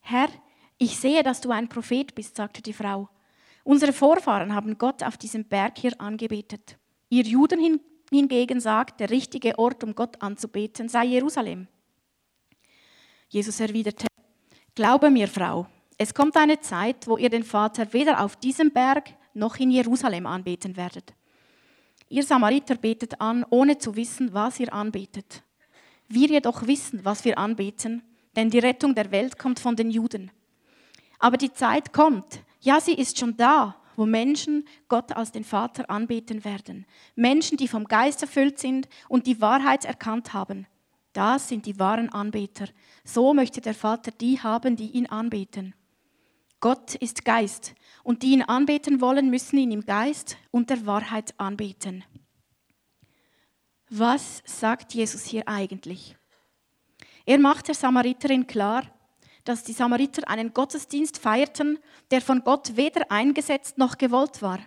Herr, 0.00 0.28
ich 0.76 0.96
sehe, 0.96 1.22
dass 1.22 1.40
du 1.40 1.52
ein 1.52 1.68
Prophet 1.68 2.16
bist, 2.16 2.34
sagte 2.34 2.62
die 2.62 2.72
Frau. 2.72 3.08
Unsere 3.64 3.92
Vorfahren 3.92 4.54
haben 4.54 4.78
Gott 4.78 5.02
auf 5.02 5.16
diesem 5.16 5.44
Berg 5.44 5.78
hier 5.78 6.00
angebetet. 6.00 6.78
Ihr 7.08 7.24
Juden 7.24 7.80
hingegen 8.10 8.60
sagt, 8.60 9.00
der 9.00 9.10
richtige 9.10 9.58
Ort, 9.58 9.84
um 9.84 9.94
Gott 9.94 10.20
anzubeten, 10.22 10.88
sei 10.88 11.06
Jerusalem. 11.06 11.68
Jesus 13.28 13.60
erwiderte, 13.60 14.06
Glaube 14.74 15.10
mir, 15.10 15.28
Frau, 15.28 15.66
es 15.98 16.14
kommt 16.14 16.36
eine 16.36 16.60
Zeit, 16.60 17.06
wo 17.06 17.16
ihr 17.16 17.28
den 17.28 17.44
Vater 17.44 17.92
weder 17.92 18.24
auf 18.24 18.36
diesem 18.36 18.70
Berg 18.70 19.10
noch 19.34 19.56
in 19.58 19.70
Jerusalem 19.70 20.26
anbeten 20.26 20.76
werdet. 20.76 21.12
Ihr 22.08 22.24
Samariter 22.24 22.74
betet 22.74 23.20
an, 23.20 23.44
ohne 23.50 23.78
zu 23.78 23.94
wissen, 23.94 24.32
was 24.32 24.58
ihr 24.58 24.72
anbetet. 24.72 25.42
Wir 26.08 26.28
jedoch 26.28 26.66
wissen, 26.66 27.04
was 27.04 27.24
wir 27.24 27.38
anbeten, 27.38 28.02
denn 28.34 28.50
die 28.50 28.58
Rettung 28.58 28.94
der 28.94 29.12
Welt 29.12 29.38
kommt 29.38 29.60
von 29.60 29.76
den 29.76 29.90
Juden. 29.90 30.30
Aber 31.18 31.36
die 31.36 31.52
Zeit 31.52 31.92
kommt, 31.92 32.40
ja, 32.60 32.80
sie 32.80 32.94
ist 32.94 33.18
schon 33.18 33.36
da, 33.36 33.76
wo 33.96 34.06
Menschen 34.06 34.66
Gott 34.88 35.12
als 35.12 35.32
den 35.32 35.44
Vater 35.44 35.90
anbeten 35.90 36.44
werden. 36.44 36.86
Menschen, 37.16 37.56
die 37.56 37.68
vom 37.68 37.84
Geist 37.84 38.22
erfüllt 38.22 38.58
sind 38.58 38.88
und 39.08 39.26
die 39.26 39.40
Wahrheit 39.40 39.84
erkannt 39.84 40.32
haben. 40.32 40.66
Das 41.12 41.48
sind 41.48 41.66
die 41.66 41.78
wahren 41.78 42.08
Anbeter. 42.10 42.68
So 43.04 43.34
möchte 43.34 43.60
der 43.60 43.74
Vater 43.74 44.10
die 44.12 44.40
haben, 44.40 44.76
die 44.76 44.90
ihn 44.90 45.06
anbeten. 45.06 45.74
Gott 46.60 46.94
ist 46.94 47.24
Geist 47.24 47.74
und 48.04 48.22
die 48.22 48.32
ihn 48.32 48.42
anbeten 48.42 49.00
wollen, 49.00 49.30
müssen 49.30 49.58
ihn 49.58 49.72
im 49.72 49.84
Geist 49.84 50.36
und 50.50 50.70
der 50.70 50.86
Wahrheit 50.86 51.34
anbeten. 51.38 52.04
Was 53.88 54.42
sagt 54.44 54.94
Jesus 54.94 55.24
hier 55.24 55.48
eigentlich? 55.48 56.16
Er 57.24 57.38
macht 57.38 57.68
der 57.68 57.74
Samariterin 57.74 58.46
klar, 58.46 58.84
dass 59.50 59.64
die 59.64 59.72
Samariter 59.72 60.28
einen 60.28 60.54
Gottesdienst 60.54 61.18
feierten, 61.18 61.80
der 62.12 62.20
von 62.20 62.44
Gott 62.44 62.76
weder 62.76 63.10
eingesetzt 63.10 63.78
noch 63.78 63.98
gewollt 63.98 64.42
war. 64.42 64.60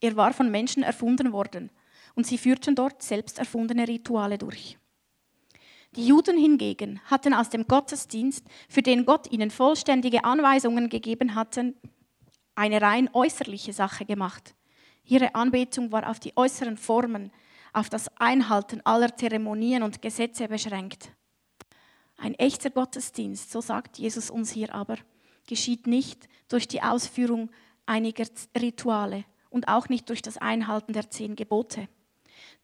Er 0.00 0.14
war 0.14 0.32
von 0.32 0.48
Menschen 0.48 0.84
erfunden 0.84 1.32
worden 1.32 1.72
und 2.14 2.24
sie 2.24 2.38
führten 2.38 2.76
dort 2.76 3.02
selbst 3.02 3.40
erfundene 3.40 3.88
Rituale 3.88 4.38
durch. 4.38 4.78
Die 5.96 6.06
Juden 6.06 6.38
hingegen 6.38 7.00
hatten 7.06 7.34
aus 7.34 7.50
dem 7.50 7.66
Gottesdienst, 7.66 8.46
für 8.68 8.82
den 8.82 9.04
Gott 9.06 9.28
ihnen 9.32 9.50
vollständige 9.50 10.22
Anweisungen 10.22 10.88
gegeben 10.88 11.34
hatte, 11.34 11.74
eine 12.54 12.80
rein 12.80 13.10
äußerliche 13.12 13.72
Sache 13.72 14.04
gemacht. 14.04 14.54
Ihre 15.02 15.34
Anbetung 15.34 15.90
war 15.90 16.08
auf 16.08 16.20
die 16.20 16.36
äußeren 16.36 16.76
Formen, 16.76 17.32
auf 17.72 17.88
das 17.88 18.08
Einhalten 18.18 18.82
aller 18.84 19.16
Zeremonien 19.16 19.82
und 19.82 20.00
Gesetze 20.00 20.46
beschränkt. 20.46 21.10
Ein 22.18 22.34
echter 22.34 22.70
Gottesdienst, 22.70 23.52
so 23.52 23.60
sagt 23.60 23.96
Jesus 23.96 24.28
uns 24.28 24.50
hier 24.50 24.74
aber, 24.74 24.96
geschieht 25.46 25.86
nicht 25.86 26.28
durch 26.48 26.66
die 26.66 26.82
Ausführung 26.82 27.50
einiger 27.86 28.26
Rituale 28.60 29.24
und 29.50 29.68
auch 29.68 29.88
nicht 29.88 30.08
durch 30.08 30.20
das 30.20 30.36
Einhalten 30.36 30.92
der 30.92 31.10
zehn 31.10 31.36
Gebote. 31.36 31.88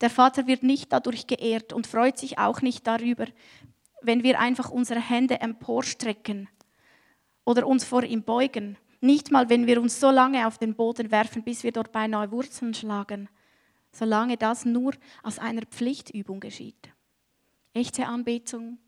Der 0.01 0.09
Vater 0.09 0.45
wird 0.45 0.61
nicht 0.61 0.91
dadurch 0.91 1.25
geehrt 1.25 1.71
und 1.71 1.87
freut 1.87 2.17
sich 2.17 2.37
auch 2.37 2.61
nicht 2.61 2.85
darüber, 2.85 3.25
wenn 4.01 4.23
wir 4.23 4.39
einfach 4.39 4.69
unsere 4.69 4.99
Hände 4.99 5.39
emporstrecken 5.39 6.49
oder 7.45 7.65
uns 7.65 7.85
vor 7.85 8.03
ihm 8.03 8.23
beugen. 8.23 8.77
Nicht 8.99 9.31
mal, 9.31 9.49
wenn 9.49 9.67
wir 9.67 9.81
uns 9.81 10.01
so 10.01 10.11
lange 10.11 10.47
auf 10.47 10.57
den 10.57 10.75
Boden 10.75 11.11
werfen, 11.11 11.43
bis 11.43 11.63
wir 11.63 11.71
dort 11.71 11.93
beinahe 11.93 12.31
Wurzeln 12.31 12.73
schlagen, 12.73 13.29
solange 13.93 14.35
das 14.35 14.65
nur 14.65 14.93
aus 15.23 15.39
einer 15.39 15.61
Pflichtübung 15.61 16.41
geschieht. 16.41 16.89
Echte 17.73 18.05
Anbetung 18.05 18.79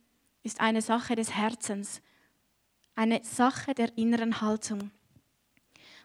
ist 0.47 0.61
eine 0.61 0.81
Sache 0.81 1.17
des 1.17 1.35
Herzens, 1.35 2.01
eine 2.95 3.21
Sache 3.23 3.73
der 3.73 3.97
inneren 3.97 4.39
Haltung. 4.39 4.91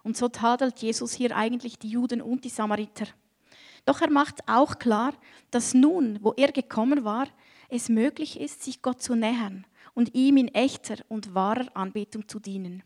Und 0.03 0.17
so 0.17 0.29
tadelt 0.29 0.81
Jesus 0.81 1.13
hier 1.13 1.37
eigentlich 1.37 1.79
die 1.79 1.91
Juden 1.91 2.21
und 2.21 2.45
die 2.45 2.49
Samariter. 2.49 3.07
Doch 3.85 4.01
er 4.01 4.11
macht 4.11 4.49
auch 4.49 4.81
klar, 4.81 5.15
dass 5.53 5.75
nun, 5.75 6.19
wo 6.23 6.33
er 6.33 6.51
gekommen 6.51 7.05
war, 7.05 7.29
es 7.69 7.89
möglich 7.89 8.41
ist, 8.41 8.65
sich 8.65 8.83
Gott 8.83 9.01
zu 9.01 9.15
nähern 9.15 9.65
und 9.95 10.13
ihm 10.17 10.37
in 10.37 10.49
echter 10.49 10.97
und 11.09 11.37
wahrer 11.37 11.69
Anbetung 11.75 12.27
zu 12.27 12.41
dienen. 12.41 12.83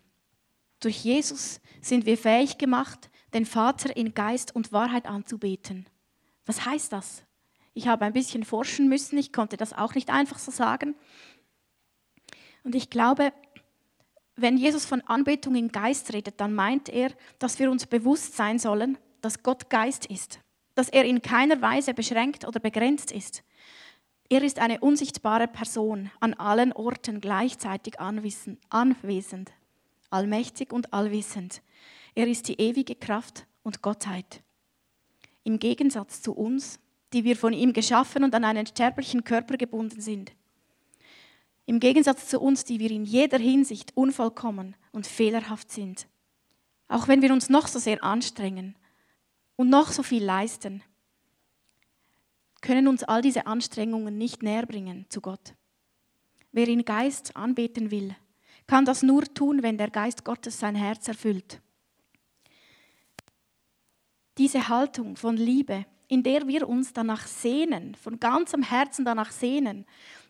Durch 0.81 1.05
Jesus 1.05 1.63
sind 1.81 2.05
wir 2.05 2.19
fähig 2.19 2.59
gemacht, 2.59 3.11
den 3.33 3.47
Vater 3.47 3.97
in 3.97 4.13
Geist 4.13 4.55
und 4.55 4.73
Wahrheit 4.73 5.07
anzubeten. 5.07 5.89
Was 6.45 6.67
heißt 6.67 6.93
das? 6.93 7.25
Ich 7.73 7.89
habe 7.89 8.05
ein 8.05 8.13
bisschen 8.13 8.45
forschen 8.45 8.89
müssen, 8.89 9.19
ich 9.19 9.33
konnte 9.33 9.57
das 9.57 9.73
auch 9.73 9.95
nicht 9.95 10.11
einfach 10.11 10.39
so 10.39 10.51
sagen. 10.51 10.95
Und 12.67 12.75
ich 12.75 12.91
glaube, 12.91 13.33
wenn 14.35 14.59
Jesus 14.59 14.85
von 14.85 15.01
Anbetung 15.03 15.55
in 15.55 15.69
Geist 15.69 16.13
redet, 16.13 16.39
dann 16.43 16.53
meint 16.53 16.91
er, 16.91 17.11
dass 17.39 17.59
wir 17.59 17.71
uns 17.71 17.87
bewusst 17.87 18.37
sein 18.37 18.59
sollen, 18.59 18.99
dass 19.23 19.43
Gott 19.43 19.71
Geist 19.71 20.05
ist 20.05 20.41
dass 20.77 20.91
er 20.91 21.05
in 21.05 21.23
keiner 21.23 21.61
Weise 21.61 21.95
beschränkt 21.95 22.47
oder 22.47 22.61
begrenzt 22.61 23.11
ist. 23.11 23.43
Er 24.29 24.43
ist 24.43 24.59
eine 24.61 24.81
unsichtbare 24.81 25.49
Person, 25.49 26.11
an 26.21 26.35
allen 26.35 26.73
Orten 26.73 27.21
gleichzeitig 27.21 27.99
anwesend, 27.99 29.53
allmächtig 30.11 30.73
und 30.73 30.93
allwissend. 30.93 31.63
Er 32.15 32.29
ist 32.29 32.49
die 32.49 32.61
ewige 32.61 32.95
Kraft 32.95 33.47
und 33.63 33.83
Gottheit. 33.83 34.43
Im 35.45 35.59
Gegensatz 35.59 36.23
zu 36.23 36.33
uns, 36.33 36.79
die 37.13 37.25
wir 37.25 37.37
von 37.37 37.53
ihm 37.53 37.73
geschaffen 37.73 38.23
und 38.23 38.35
an 38.35 38.45
einen 38.45 38.67
sterblichen 38.67 39.25
Körper 39.25 39.57
gebunden 39.57 40.01
sind. 40.01 40.33
Im 41.67 41.81
Gegensatz 41.81 42.29
zu 42.29 42.41
uns, 42.41 42.65
die 42.65 42.81
wir 42.81 42.91
in 42.91 43.05
jeder 43.05 43.39
Hinsicht 43.39 43.93
unvollkommen 43.97 44.77
und 44.93 45.07
fehlerhaft 45.07 45.71
sind. 45.71 46.07
Auch 46.89 47.09
wenn 47.09 47.23
wir 47.23 47.33
uns 47.33 47.49
noch 47.49 47.67
so 47.67 47.79
sehr 47.79 48.03
anstrengen, 48.03 48.77
und 49.57 49.71
noch 49.71 49.91
so 49.91 50.03
viel 50.03 50.23
leisten, 50.23 50.83
können 52.61 52.89
uns 52.89 53.03
all 53.03 53.23
diese 53.23 53.47
Anstrengungen 53.47 54.17
nicht 54.17 54.43
näher 54.43 54.67
bringen 54.67 55.07
zu 55.09 55.21
Gott. 55.21 55.55
Wer 56.53 56.69
ihn 56.69 56.85
Geist 56.85 57.37
anbeten 57.37 57.91
will, 57.91 58.15
kann 58.67 58.85
das 58.85 59.03
nur 59.03 59.23
tun, 59.25 59.63
wenn 59.63 59.79
der 59.79 59.91
Geist 59.91 60.25
Gottes 60.25 60.59
sein 60.59 60.75
Herz 60.75 61.09
erfüllt. 61.09 61.61
Diese 64.39 64.69
Haltung 64.69 65.17
von 65.17 65.37
Liebe, 65.37 65.87
in 66.09 66.23
der 66.23 66.47
wir 66.47 66.69
uns 66.69 66.93
danach 66.93 67.27
sehnen, 67.27 67.95
von 67.95 68.21
ganzem 68.21 68.63
Herzen 68.63 69.05
danach 69.05 69.31
sehnen, 69.31 69.87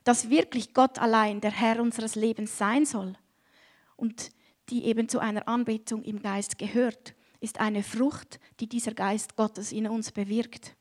dass 0.07 0.31
wirklich 0.31 0.73
Gott 0.73 1.01
allein 1.01 1.41
der 1.41 1.51
Herr 1.51 1.83
unseres 1.83 2.15
Lebens 2.15 2.57
sein 2.57 2.87
soll 2.87 3.15
und 3.97 4.31
die 4.69 4.85
eben 4.85 5.09
zu 5.09 5.19
einer 5.19 5.49
Anbetung 5.49 6.05
im 6.05 6.23
Geist 6.23 6.59
gehört, 6.59 7.17
ist 7.41 7.59
eine 7.59 7.83
Frucht, 7.83 8.39
die 8.61 8.69
dieser 8.69 8.95
Geist 8.95 9.35
Gottes 9.35 9.73
in 9.73 9.89
uns 9.89 10.13
bewirkt. 10.13 10.77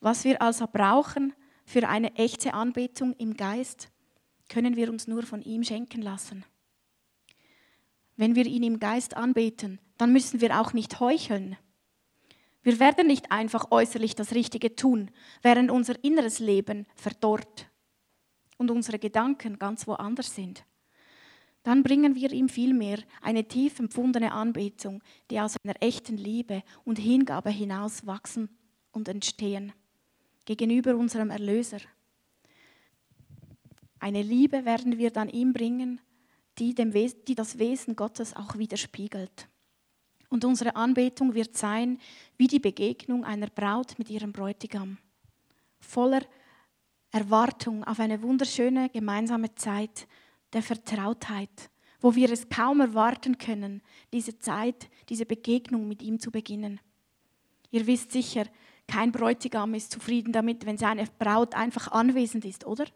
Was 0.00 0.24
wir 0.24 0.42
also 0.42 0.66
brauchen 0.70 1.32
für 1.64 1.88
eine 1.88 2.14
echte 2.16 2.52
Anbetung 2.52 3.14
im 3.14 3.34
Geist, 3.34 3.88
können 4.50 4.76
wir 4.76 4.90
uns 4.90 5.06
nur 5.06 5.22
von 5.22 5.40
ihm 5.40 5.64
schenken 5.64 6.02
lassen. 6.02 6.44
Wenn 8.16 8.34
wir 8.34 8.44
ihn 8.44 8.62
im 8.62 8.78
Geist 8.78 9.16
anbeten, 9.16 9.80
dann 9.96 10.12
müssen 10.12 10.42
wir 10.42 10.60
auch 10.60 10.74
nicht 10.74 11.00
heucheln. 11.00 11.56
Wir 12.62 12.78
werden 12.78 13.06
nicht 13.06 13.32
einfach 13.32 13.70
äußerlich 13.70 14.14
das 14.14 14.34
Richtige 14.34 14.76
tun, 14.76 15.10
während 15.40 15.70
unser 15.70 15.94
inneres 16.04 16.40
Leben 16.40 16.86
verdorrt 16.94 17.70
und 18.56 18.70
unsere 18.70 18.98
Gedanken 18.98 19.58
ganz 19.58 19.86
woanders 19.86 20.34
sind 20.34 20.64
dann 21.64 21.82
bringen 21.82 22.14
wir 22.14 22.30
ihm 22.30 22.48
vielmehr 22.48 22.98
eine 23.22 23.48
tief 23.48 23.78
empfundene 23.78 24.32
Anbetung, 24.32 25.02
die 25.30 25.40
aus 25.40 25.56
einer 25.64 25.74
echten 25.80 26.18
Liebe 26.18 26.62
und 26.84 26.98
Hingabe 26.98 27.50
hinaus 27.50 28.06
wachsen 28.06 28.50
und 28.92 29.08
entstehen 29.08 29.72
gegenüber 30.44 30.94
unserem 30.94 31.30
Erlöser. 31.30 31.78
Eine 33.98 34.20
Liebe 34.20 34.66
werden 34.66 34.98
wir 34.98 35.10
dann 35.10 35.30
ihm 35.30 35.54
bringen, 35.54 36.02
die, 36.58 36.74
die 36.74 37.34
das 37.34 37.58
Wesen 37.58 37.96
Gottes 37.96 38.36
auch 38.36 38.58
widerspiegelt. 38.58 39.48
Und 40.28 40.44
unsere 40.44 40.76
Anbetung 40.76 41.32
wird 41.32 41.56
sein 41.56 41.98
wie 42.36 42.46
die 42.46 42.60
Begegnung 42.60 43.24
einer 43.24 43.46
Braut 43.46 43.98
mit 43.98 44.10
ihrem 44.10 44.32
Bräutigam, 44.32 44.98
voller 45.80 46.20
Erwartung 47.14 47.84
auf 47.84 48.00
eine 48.00 48.22
wunderschöne 48.22 48.90
gemeinsame 48.90 49.54
Zeit 49.54 50.08
der 50.52 50.62
Vertrautheit, 50.62 51.70
wo 52.00 52.16
wir 52.16 52.28
es 52.32 52.48
kaum 52.48 52.80
erwarten 52.80 53.38
können, 53.38 53.82
diese 54.12 54.40
Zeit, 54.40 54.90
diese 55.08 55.24
Begegnung 55.24 55.86
mit 55.86 56.02
ihm 56.02 56.18
zu 56.18 56.32
beginnen. 56.32 56.80
Ihr 57.70 57.86
wisst 57.86 58.10
sicher, 58.10 58.46
kein 58.88 59.12
Bräutigam 59.12 59.74
ist 59.74 59.92
zufrieden 59.92 60.32
damit, 60.32 60.66
wenn 60.66 60.76
seine 60.76 61.06
Braut 61.20 61.54
einfach 61.54 61.92
anwesend 61.92 62.44
ist, 62.44 62.66
oder? 62.66 62.86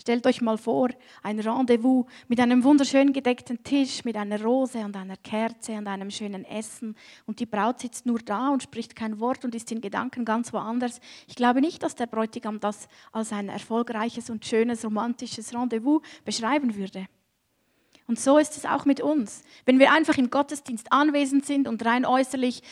Stellt 0.00 0.26
euch 0.26 0.40
mal 0.40 0.56
vor, 0.56 0.90
ein 1.22 1.40
Rendezvous 1.40 2.06
mit 2.28 2.38
einem 2.40 2.62
wunderschön 2.62 3.12
gedeckten 3.12 3.62
Tisch, 3.64 4.04
mit 4.04 4.16
einer 4.16 4.40
Rose 4.40 4.78
und 4.78 4.96
einer 4.96 5.16
Kerze 5.16 5.72
und 5.72 5.88
einem 5.88 6.10
schönen 6.10 6.44
Essen 6.44 6.96
und 7.26 7.40
die 7.40 7.46
Braut 7.46 7.80
sitzt 7.80 8.06
nur 8.06 8.20
da 8.20 8.50
und 8.50 8.62
spricht 8.62 8.94
kein 8.94 9.18
Wort 9.18 9.44
und 9.44 9.54
ist 9.54 9.72
in 9.72 9.80
Gedanken 9.80 10.24
ganz 10.24 10.52
woanders. 10.52 11.00
Ich 11.26 11.34
glaube 11.34 11.60
nicht, 11.60 11.82
dass 11.82 11.96
der 11.96 12.06
Bräutigam 12.06 12.60
das 12.60 12.88
als 13.10 13.32
ein 13.32 13.48
erfolgreiches 13.48 14.30
und 14.30 14.46
schönes 14.46 14.84
romantisches 14.84 15.52
Rendezvous 15.52 16.00
beschreiben 16.24 16.76
würde. 16.76 17.06
Und 18.06 18.18
so 18.18 18.38
ist 18.38 18.56
es 18.56 18.64
auch 18.64 18.84
mit 18.84 19.00
uns. 19.00 19.42
Wenn 19.66 19.78
wir 19.78 19.92
einfach 19.92 20.16
im 20.16 20.30
Gottesdienst 20.30 20.92
anwesend 20.92 21.44
sind 21.44 21.68
und 21.68 21.84
rein 21.84 22.06
äußerlich 22.06 22.62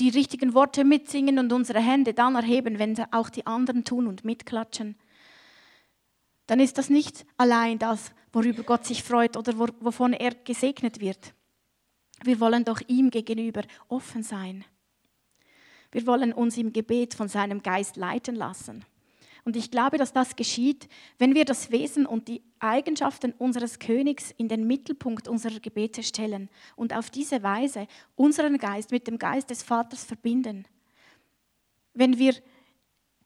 die 0.00 0.08
richtigen 0.08 0.54
Worte 0.54 0.84
mitsingen 0.84 1.38
und 1.38 1.52
unsere 1.52 1.78
Hände 1.78 2.14
dann 2.14 2.34
erheben, 2.34 2.78
wenn 2.78 2.96
auch 3.12 3.28
die 3.28 3.46
anderen 3.46 3.84
tun 3.84 4.06
und 4.06 4.24
mitklatschen, 4.24 4.96
dann 6.50 6.58
ist 6.58 6.78
das 6.78 6.90
nicht 6.90 7.26
allein 7.36 7.78
das, 7.78 8.10
worüber 8.32 8.64
Gott 8.64 8.84
sich 8.84 9.04
freut 9.04 9.36
oder 9.36 9.56
wovon 9.56 10.12
er 10.12 10.34
gesegnet 10.34 10.98
wird. 10.98 11.32
Wir 12.24 12.40
wollen 12.40 12.64
doch 12.64 12.80
ihm 12.88 13.10
gegenüber 13.10 13.62
offen 13.86 14.24
sein. 14.24 14.64
Wir 15.92 16.04
wollen 16.08 16.32
uns 16.32 16.58
im 16.58 16.72
Gebet 16.72 17.14
von 17.14 17.28
seinem 17.28 17.62
Geist 17.62 17.94
leiten 17.94 18.34
lassen. 18.34 18.84
Und 19.44 19.54
ich 19.54 19.70
glaube, 19.70 19.96
dass 19.96 20.12
das 20.12 20.34
geschieht, 20.34 20.88
wenn 21.18 21.36
wir 21.36 21.44
das 21.44 21.70
Wesen 21.70 22.04
und 22.04 22.26
die 22.26 22.42
Eigenschaften 22.58 23.30
unseres 23.38 23.78
Königs 23.78 24.32
in 24.36 24.48
den 24.48 24.66
Mittelpunkt 24.66 25.28
unserer 25.28 25.60
Gebete 25.60 26.02
stellen 26.02 26.50
und 26.74 26.92
auf 26.92 27.10
diese 27.10 27.44
Weise 27.44 27.86
unseren 28.16 28.58
Geist 28.58 28.90
mit 28.90 29.06
dem 29.06 29.20
Geist 29.20 29.50
des 29.50 29.62
Vaters 29.62 30.02
verbinden. 30.02 30.66
Wenn 31.94 32.18
wir 32.18 32.34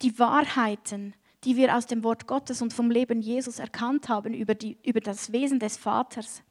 die 0.02 0.18
Wahrheiten 0.18 1.14
die 1.44 1.56
wir 1.56 1.76
aus 1.76 1.86
dem 1.86 2.02
Wort 2.02 2.26
Gottes 2.26 2.62
und 2.62 2.72
vom 2.72 2.90
Leben 2.90 3.20
Jesus 3.20 3.58
erkannt 3.58 4.08
haben 4.08 4.34
über, 4.34 4.54
die, 4.54 4.78
über 4.84 5.00
das 5.00 5.32
Wesen 5.32 5.58
des 5.58 5.76
Vaters, 5.76 6.42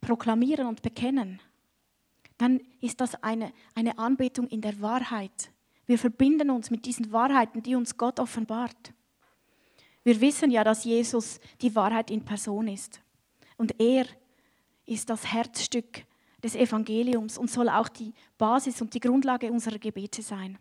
proklamieren 0.00 0.66
und 0.66 0.82
bekennen, 0.82 1.40
dann 2.38 2.60
ist 2.80 3.00
das 3.00 3.22
eine, 3.22 3.52
eine 3.74 3.98
Anbetung 3.98 4.48
in 4.48 4.60
der 4.60 4.80
Wahrheit. 4.80 5.52
Wir 5.86 5.98
verbinden 5.98 6.50
uns 6.50 6.70
mit 6.70 6.86
diesen 6.86 7.12
Wahrheiten, 7.12 7.62
die 7.62 7.76
uns 7.76 7.96
Gott 7.96 8.18
offenbart. 8.18 8.92
Wir 10.02 10.20
wissen 10.20 10.50
ja, 10.50 10.64
dass 10.64 10.84
Jesus 10.84 11.38
die 11.60 11.74
Wahrheit 11.74 12.10
in 12.10 12.24
Person 12.24 12.66
ist. 12.66 13.00
Und 13.56 13.78
er 13.80 14.06
ist 14.86 15.08
das 15.10 15.32
Herzstück 15.32 16.04
des 16.42 16.56
Evangeliums 16.56 17.38
und 17.38 17.50
soll 17.50 17.68
auch 17.68 17.88
die 17.88 18.12
Basis 18.36 18.82
und 18.82 18.94
die 18.94 19.00
Grundlage 19.00 19.52
unserer 19.52 19.78
Gebete 19.78 20.22
sein. 20.22 20.58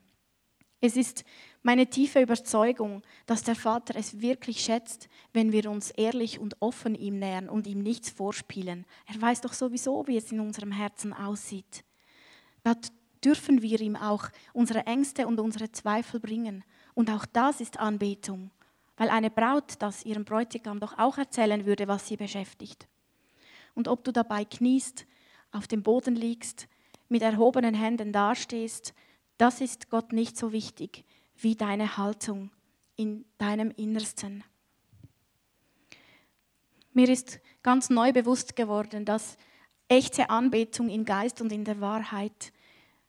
Es 0.80 0.96
ist 0.96 1.24
meine 1.64 1.88
tiefe 1.88 2.22
Überzeugung, 2.22 3.04
dass 3.28 3.44
der 3.44 3.56
Vater 3.56 3.96
es 3.96 4.20
wirklich 4.20 4.62
schätzt, 4.62 5.10
wenn 5.32 5.52
wir 5.52 5.70
uns 5.70 5.92
ehrlich 5.92 6.40
und 6.40 6.56
offen 6.60 6.96
ihm 6.96 7.20
nähern 7.20 7.50
und 7.50 7.68
ihm 7.68 7.80
nichts 7.84 8.10
vorspielen. 8.10 8.86
Er 9.06 9.22
weiß 9.22 9.42
doch 9.42 9.54
sowieso, 9.54 10.08
wie 10.08 10.18
es 10.18 10.32
in 10.32 10.40
unserem 10.40 10.72
Herzen 10.72 11.14
aussieht. 11.14 11.84
Da 12.64 12.76
dürfen 13.24 13.62
wir 13.62 13.80
ihm 13.80 13.96
auch 13.96 14.30
unsere 14.54 14.88
Ängste 14.88 15.28
und 15.28 15.40
unsere 15.40 15.72
Zweifel 15.72 16.20
bringen. 16.20 16.64
Und 16.96 17.12
auch 17.12 17.26
das 17.28 17.62
ist 17.62 17.80
Anbetung, 17.80 18.50
weil 18.98 19.10
eine 19.10 19.30
Braut 19.30 19.76
das 19.80 20.04
ihrem 20.04 20.26
Bräutigam 20.26 20.80
doch 20.80 20.98
auch 20.98 21.20
erzählen 21.20 21.66
würde, 21.68 21.88
was 21.88 22.08
sie 22.08 22.18
beschäftigt. 22.18 22.88
Und 23.76 23.88
ob 23.88 24.04
du 24.04 24.12
dabei 24.12 24.46
kniest, 24.46 25.06
auf 25.52 25.68
dem 25.68 25.84
Boden 25.84 26.16
liegst, 26.16 26.68
mit 27.08 27.22
erhobenen 27.22 27.76
Händen 27.76 28.12
dastehst, 28.12 28.94
das 29.38 29.62
ist 29.62 29.90
Gott 29.90 30.12
nicht 30.12 30.38
so 30.38 30.52
wichtig 30.52 31.06
wie 31.38 31.56
deine 31.56 31.98
Haltung 31.98 32.52
in 32.96 33.26
deinem 33.38 33.72
Innersten. 33.72 34.44
Mir 36.94 37.10
ist 37.10 37.40
ganz 37.64 37.90
neu 37.90 38.12
bewusst 38.12 38.56
geworden, 38.56 39.06
dass 39.06 39.38
echte 39.88 40.30
Anbetung 40.30 40.90
in 40.90 41.06
Geist 41.06 41.42
und 41.42 41.52
in 41.52 41.66
der 41.66 41.82
Wahrheit 41.82 42.52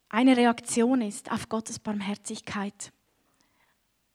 eine 0.08 0.36
Reaktion 0.36 1.00
ist 1.00 1.32
auf 1.32 1.48
Gottes 1.48 1.78
Barmherzigkeit. 1.78 2.92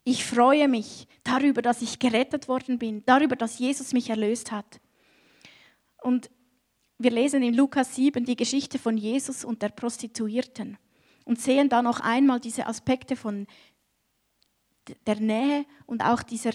Ich 0.04 0.24
freue 0.24 0.67
mich 0.67 1.08
darüber, 1.24 1.62
dass 1.62 1.82
ich 1.82 2.00
gerettet 2.00 2.48
worden 2.48 2.80
bin, 2.80 3.04
darüber, 3.06 3.36
dass 3.36 3.60
Jesus 3.60 3.91
mich 3.91 4.10
erlöst 4.10 4.52
hat. 4.52 4.80
Und 6.02 6.30
wir 6.98 7.12
lesen 7.12 7.43
in 7.43 7.54
Lukas 7.54 7.96
7 7.96 8.24
die 8.26 8.36
Geschichte 8.36 8.80
von 8.80 8.98
Jesus 8.98 9.43
und 9.43 9.62
der 9.62 9.70
Prostituierten 9.70 10.78
und 11.26 11.41
sehen 11.41 11.67
da 11.67 11.82
noch 11.82 12.00
einmal 12.00 12.39
diese 12.39 12.67
Aspekte 12.67 13.15
von 13.15 13.48
der 15.06 15.19
Nähe 15.19 15.65
und 15.86 16.02
auch 16.02 16.23
dieser 16.23 16.52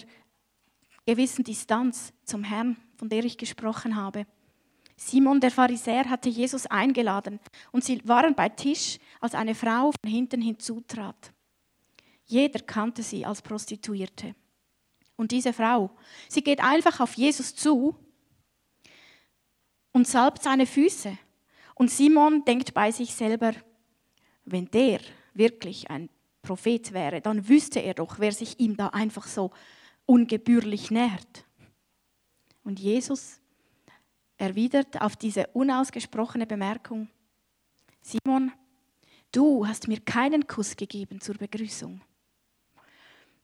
gewissen 1.05 1.43
Distanz 1.43 2.13
zum 2.23 2.43
Herrn, 2.43 2.77
von 2.95 3.09
der 3.09 3.23
ich 3.23 3.37
gesprochen 3.37 3.95
habe. 3.95 4.25
Simon 4.95 5.39
der 5.39 5.51
Pharisäer 5.51 6.09
hatte 6.09 6.29
Jesus 6.29 6.65
eingeladen 6.67 7.39
und 7.71 7.83
sie 7.83 8.01
waren 8.07 8.35
bei 8.35 8.49
Tisch, 8.49 8.99
als 9.19 9.35
eine 9.35 9.55
Frau 9.55 9.91
von 9.91 10.11
hinten 10.11 10.41
hinzutrat. 10.41 11.33
Jeder 12.25 12.59
kannte 12.59 13.03
sie 13.03 13.25
als 13.25 13.41
Prostituierte. 13.41 14.35
Und 15.15 15.31
diese 15.31 15.53
Frau, 15.53 15.91
sie 16.29 16.41
geht 16.41 16.63
einfach 16.63 16.99
auf 16.99 17.13
Jesus 17.15 17.53
zu 17.55 17.95
und 19.91 20.07
salbt 20.07 20.43
seine 20.43 20.65
Füße. 20.65 21.17
Und 21.75 21.91
Simon 21.91 22.45
denkt 22.45 22.73
bei 22.73 22.91
sich 22.91 23.13
selber, 23.13 23.53
wenn 24.45 24.69
der 24.71 24.99
wirklich 25.33 25.89
ein 25.89 26.09
Prophet 26.43 26.91
wäre, 26.91 27.21
dann 27.21 27.47
wüsste 27.47 27.79
er 27.79 27.93
doch, 27.93 28.19
wer 28.19 28.31
sich 28.31 28.59
ihm 28.59 28.77
da 28.77 28.89
einfach 28.89 29.25
so 29.25 29.51
ungebührlich 30.05 30.91
nähert. 30.91 31.45
Und 32.63 32.79
Jesus 32.79 33.39
erwidert 34.37 35.01
auf 35.01 35.15
diese 35.15 35.47
unausgesprochene 35.47 36.45
Bemerkung, 36.45 37.09
Simon, 38.01 38.51
du 39.31 39.65
hast 39.65 39.87
mir 39.87 40.01
keinen 40.01 40.45
Kuss 40.45 40.75
gegeben 40.75 41.21
zur 41.21 41.35
Begrüßung. 41.35 42.01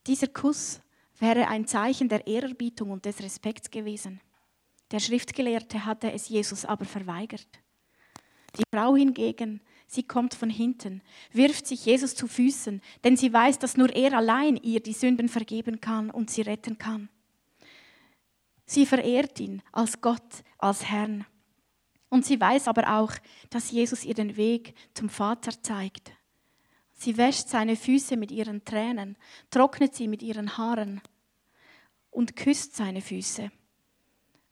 Dieser 0.05 0.27
Kuss 0.27 0.81
wäre 1.19 1.47
ein 1.47 1.67
Zeichen 1.67 2.09
der 2.09 2.27
Ehrerbietung 2.27 2.91
und 2.91 3.05
des 3.05 3.21
Respekts 3.21 3.71
gewesen. 3.71 4.19
Der 4.91 4.99
Schriftgelehrte 4.99 5.85
hatte 5.85 6.11
es 6.11 6.27
Jesus 6.27 6.65
aber 6.65 6.83
verweigert. 6.83 7.47
Die 8.57 8.63
Frau 8.73 8.95
hingegen 8.95 9.61
Sie 9.91 10.03
kommt 10.03 10.35
von 10.35 10.51
hinten, 10.51 11.01
wirft 11.31 11.65
sich 11.65 11.87
Jesus 11.87 12.13
zu 12.13 12.27
Füßen, 12.27 12.79
denn 13.03 13.17
sie 13.17 13.33
weiß, 13.33 13.57
dass 13.57 13.75
nur 13.75 13.89
er 13.95 14.15
allein 14.15 14.55
ihr 14.55 14.81
die 14.81 14.93
Sünden 14.93 15.29
vergeben 15.29 15.81
kann 15.81 16.11
und 16.11 16.29
sie 16.29 16.43
retten 16.43 16.77
kann. 16.77 17.09
Sie 18.67 18.85
verehrt 18.85 19.39
ihn 19.39 19.63
als 19.71 19.99
Gott, 19.99 20.43
als 20.59 20.85
Herrn. 20.85 21.25
Und 22.07 22.23
sie 22.23 22.39
weiß 22.39 22.67
aber 22.67 22.99
auch, 22.99 23.13
dass 23.49 23.71
Jesus 23.71 24.05
ihr 24.05 24.13
den 24.13 24.37
Weg 24.37 24.75
zum 24.93 25.09
Vater 25.09 25.59
zeigt. 25.59 26.11
Sie 26.93 27.17
wäscht 27.17 27.47
seine 27.47 27.75
Füße 27.75 28.15
mit 28.15 28.29
ihren 28.29 28.63
Tränen, 28.65 29.17
trocknet 29.49 29.95
sie 29.95 30.07
mit 30.07 30.21
ihren 30.21 30.55
Haaren 30.55 31.01
und 32.11 32.35
küsst 32.35 32.75
seine 32.75 33.01
Füße. 33.01 33.51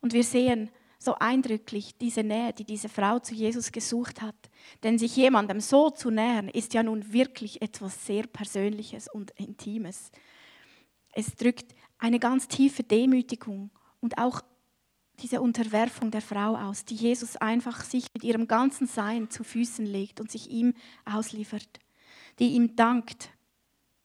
Und 0.02 0.14
wir 0.14 0.24
sehen, 0.24 0.72
so 1.00 1.16
eindrücklich 1.16 1.98
diese 1.98 2.24
Nähe, 2.24 2.54
die 2.54 2.64
diese 2.64 2.90
Frau 2.90 3.20
zu 3.20 3.34
Jesus 3.34 3.72
gesucht 3.72 4.22
hat. 4.22 4.36
Denn 4.84 4.98
sich 4.98 5.16
jemandem 5.16 5.60
so 5.60 5.90
zu 5.90 6.10
nähern, 6.10 6.50
ist 6.50 6.74
ja 6.74 6.84
nun 6.84 7.14
wirklich 7.14 7.62
etwas 7.62 8.06
sehr 8.06 8.26
Persönliches 8.28 9.08
und 9.08 9.32
Intimes. 9.32 10.12
Es 11.14 11.36
drückt 11.36 11.76
eine 12.00 12.20
ganz 12.20 12.48
tiefe 12.48 12.84
Demütigung 12.84 13.72
und 14.02 14.18
auch 14.18 14.42
diese 15.20 15.42
Unterwerfung 15.42 16.12
der 16.12 16.22
Frau 16.22 16.56
aus, 16.56 16.86
die 16.86 16.96
Jesus 16.96 17.38
einfach 17.38 17.84
sich 17.84 18.08
mit 18.14 18.24
ihrem 18.24 18.48
ganzen 18.48 18.86
Sein 18.88 19.30
zu 19.30 19.44
Füßen 19.44 19.86
legt 19.86 20.20
und 20.20 20.32
sich 20.32 20.50
ihm 20.50 20.74
ausliefert, 21.06 21.80
die 22.40 22.50
ihm 22.50 22.76
dankt 22.76 23.30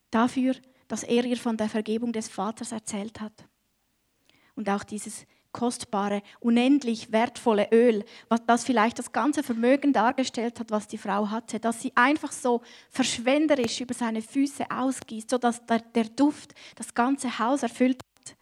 dafür, 0.09 0.55
dass 0.87 1.03
er 1.03 1.23
ihr 1.25 1.37
von 1.37 1.57
der 1.57 1.69
Vergebung 1.69 2.13
des 2.13 2.29
Vaters 2.29 2.71
erzählt 2.71 3.21
hat. 3.21 3.47
Und 4.55 4.69
auch 4.69 4.83
dieses 4.83 5.25
kostbare, 5.53 6.21
unendlich 6.41 7.11
wertvolle 7.11 7.69
Öl, 7.71 8.03
was 8.27 8.45
das 8.45 8.65
vielleicht 8.65 8.99
das 8.99 9.13
ganze 9.13 9.43
Vermögen 9.43 9.93
dargestellt 9.93 10.59
hat, 10.59 10.71
was 10.71 10.87
die 10.87 10.97
Frau 10.97 11.29
hatte, 11.29 11.59
dass 11.59 11.81
sie 11.81 11.93
einfach 11.95 12.31
so 12.31 12.61
verschwenderisch 12.89 13.79
über 13.79 13.93
seine 13.93 14.21
Füße 14.21 14.65
ausgießt, 14.69 15.29
sodass 15.29 15.65
der, 15.65 15.79
der 15.79 16.05
Duft 16.05 16.53
das 16.75 16.93
ganze 16.93 17.39
Haus 17.39 17.63
erfüllt 17.63 18.01
hat. 18.01 18.35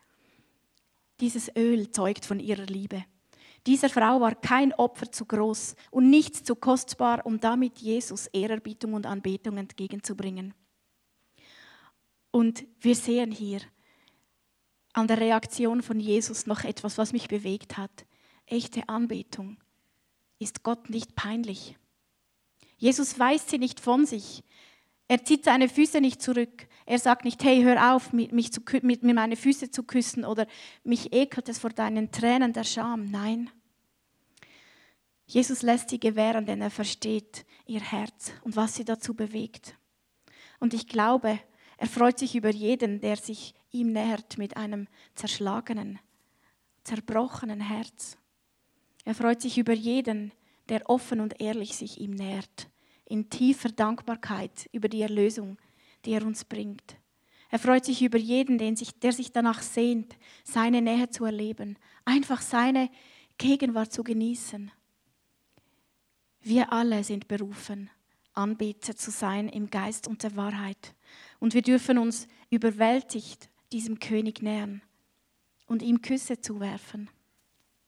Dieses 1.19 1.55
Öl 1.55 1.91
zeugt 1.91 2.25
von 2.25 2.39
ihrer 2.39 2.65
Liebe. 2.65 3.05
Dieser 3.67 3.89
Frau 3.89 4.19
war 4.19 4.33
kein 4.33 4.73
Opfer 4.73 5.11
zu 5.11 5.25
groß 5.25 5.75
und 5.91 6.09
nichts 6.09 6.43
zu 6.43 6.55
kostbar, 6.55 7.25
um 7.25 7.39
damit 7.39 7.77
Jesus 7.77 8.25
Ehrerbietung 8.27 8.93
und 8.93 9.05
Anbetung 9.05 9.57
entgegenzubringen. 9.57 10.55
Und 12.31 12.65
wir 12.79 12.95
sehen 12.95 13.31
hier, 13.31 13.59
an 14.93 15.07
der 15.07 15.19
Reaktion 15.19 15.81
von 15.81 15.99
Jesus 15.99 16.45
noch 16.47 16.63
etwas, 16.63 16.97
was 16.97 17.13
mich 17.13 17.27
bewegt 17.27 17.77
hat. 17.77 18.05
Echte 18.45 18.89
Anbetung 18.89 19.57
ist 20.39 20.63
Gott 20.63 20.89
nicht 20.89 21.15
peinlich. 21.15 21.77
Jesus 22.77 23.17
weist 23.19 23.49
sie 23.49 23.59
nicht 23.59 23.79
von 23.79 24.05
sich. 24.05 24.43
Er 25.07 25.23
zieht 25.23 25.43
seine 25.43 25.69
Füße 25.69 26.01
nicht 26.01 26.21
zurück. 26.21 26.67
Er 26.85 26.97
sagt 26.97 27.25
nicht, 27.25 27.43
hey, 27.43 27.61
hör 27.61 27.93
auf, 27.93 28.11
mich 28.11 28.51
zu, 28.51 28.61
mit 28.81 29.03
mir 29.03 29.13
meine 29.13 29.35
Füße 29.35 29.69
zu 29.69 29.83
küssen 29.83 30.25
oder 30.25 30.47
mich 30.83 31.13
ekelt 31.13 31.47
es 31.49 31.59
vor 31.59 31.69
deinen 31.69 32.11
Tränen 32.11 32.53
der 32.53 32.63
Scham. 32.63 33.11
Nein. 33.11 33.49
Jesus 35.25 35.61
lässt 35.61 35.89
sie 35.89 35.99
gewähren, 35.99 36.45
denn 36.45 36.61
er 36.61 36.71
versteht 36.71 37.45
ihr 37.65 37.81
Herz 37.81 38.33
und 38.43 38.55
was 38.55 38.75
sie 38.75 38.83
dazu 38.83 39.13
bewegt. 39.13 39.75
Und 40.59 40.73
ich 40.73 40.87
glaube, 40.87 41.39
er 41.77 41.87
freut 41.87 42.19
sich 42.19 42.35
über 42.35 42.49
jeden, 42.49 42.99
der 42.99 43.15
sich 43.17 43.53
ihm 43.71 43.91
nähert 43.91 44.37
mit 44.37 44.57
einem 44.57 44.87
zerschlagenen, 45.15 45.99
zerbrochenen 46.83 47.61
Herz. 47.61 48.17
Er 49.05 49.15
freut 49.15 49.41
sich 49.41 49.57
über 49.57 49.73
jeden, 49.73 50.31
der 50.69 50.89
offen 50.89 51.19
und 51.19 51.41
ehrlich 51.41 51.75
sich 51.75 51.99
ihm 51.99 52.11
nähert, 52.11 52.69
in 53.05 53.29
tiefer 53.29 53.69
Dankbarkeit 53.69 54.69
über 54.71 54.87
die 54.87 55.01
Erlösung, 55.01 55.57
die 56.05 56.11
er 56.11 56.25
uns 56.25 56.45
bringt. 56.45 56.97
Er 57.49 57.59
freut 57.59 57.83
sich 57.83 58.01
über 58.01 58.17
jeden, 58.17 58.57
den 58.57 58.77
sich, 58.77 58.97
der 58.99 59.11
sich 59.11 59.31
danach 59.33 59.61
sehnt, 59.61 60.15
seine 60.43 60.81
Nähe 60.81 61.09
zu 61.09 61.25
erleben, 61.25 61.77
einfach 62.05 62.41
seine 62.41 62.89
Gegenwart 63.37 63.91
zu 63.91 64.03
genießen. 64.03 64.71
Wir 66.41 66.71
alle 66.71 67.03
sind 67.03 67.27
berufen, 67.27 67.89
Anbeter 68.33 68.95
zu 68.95 69.11
sein 69.11 69.49
im 69.49 69.69
Geist 69.69 70.07
und 70.07 70.23
der 70.23 70.35
Wahrheit. 70.35 70.95
Und 71.39 71.53
wir 71.53 71.61
dürfen 71.61 71.97
uns 71.97 72.27
überwältigt 72.49 73.50
diesem 73.71 73.99
König 73.99 74.41
nähern 74.41 74.81
und 75.67 75.81
ihm 75.81 76.01
Küsse 76.01 76.41
zuwerfen. 76.41 77.09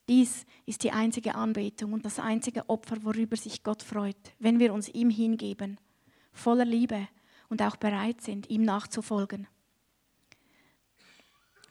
Dies 0.10 0.46
ist 0.66 0.84
die 0.84 0.92
einzige 0.92 1.36
Anbetung 1.36 1.94
und 1.94 2.06
das 2.06 2.20
einzige 2.20 2.70
Opfer, 2.70 3.04
worüber 3.04 3.38
sich 3.38 3.64
Gott 3.64 3.84
freut, 3.84 4.34
wenn 4.40 4.60
wir 4.60 4.74
uns 4.74 4.90
ihm 4.90 5.10
hingeben, 5.10 5.80
voller 6.34 6.66
Liebe 6.66 7.08
und 7.50 7.62
auch 7.62 7.78
bereit 7.78 8.22
sind, 8.22 8.50
ihm 8.50 8.64
nachzufolgen. 8.64 9.48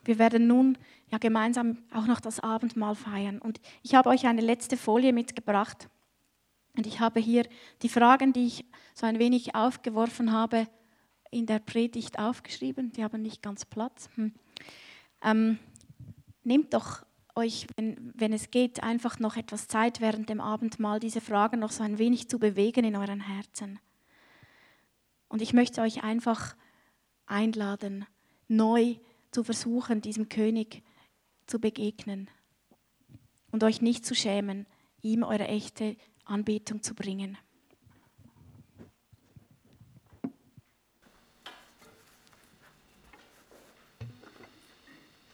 Wir 0.05 0.19
werden 0.19 0.47
nun 0.47 0.79
ja 1.11 1.19
gemeinsam 1.19 1.79
auch 1.93 2.07
noch 2.07 2.21
das 2.21 2.41
Abendmahl 2.41 2.95
feiern. 2.95 3.39
Und 3.39 3.61
ich 3.83 3.95
habe 3.95 4.09
euch 4.09 4.27
eine 4.27 4.41
letzte 4.41 4.77
Folie 4.77 5.13
mitgebracht. 5.13 5.89
Und 6.77 6.87
ich 6.87 7.01
habe 7.01 7.21
hier 7.21 7.47
die 7.83 7.89
Fragen, 7.89 8.33
die 8.33 8.47
ich 8.47 8.65
so 8.95 9.07
ein 9.07 9.19
wenig 9.19 9.55
aufgeworfen 9.55 10.33
habe, 10.33 10.67
in 11.33 11.47
der 11.47 11.59
Predigt 11.59 12.19
aufgeschrieben. 12.19 12.93
Die 12.93 13.03
haben 13.03 13.23
nicht 13.23 13.43
ganz 13.43 13.65
Platz. 13.65 14.09
Hm. 14.15 14.33
Ähm, 15.23 15.59
nehmt 16.45 16.75
doch 16.75 17.05
euch, 17.35 17.67
wenn, 17.77 18.13
wenn 18.15 18.33
es 18.33 18.51
geht, 18.51 18.83
einfach 18.83 19.19
noch 19.19 19.37
etwas 19.37 19.67
Zeit 19.67 20.01
während 20.01 20.29
dem 20.29 20.41
Abendmahl, 20.41 21.01
diese 21.01 21.21
Fragen 21.21 21.59
noch 21.59 21.71
so 21.73 21.83
ein 21.83 21.99
wenig 21.99 22.29
zu 22.29 22.39
bewegen 22.39 22.85
in 22.85 22.97
euren 22.97 23.21
Herzen. 23.21 23.81
Und 25.29 25.41
ich 25.41 25.55
möchte 25.55 25.81
euch 25.81 26.05
einfach 26.05 26.55
einladen, 27.25 28.07
neu 28.49 28.97
zu 29.31 29.43
versuchen, 29.43 30.03
diesem 30.03 30.29
König 30.29 30.83
zu 31.47 31.59
begegnen 31.59 32.29
und 33.51 33.65
euch 33.65 33.81
nicht 33.81 34.05
zu 34.05 34.15
schämen, 34.15 34.67
ihm 35.01 35.23
eure 35.23 35.49
echte 35.49 35.97
Anbetung 36.27 36.83
zu 36.83 36.95
bringen. 36.95 37.39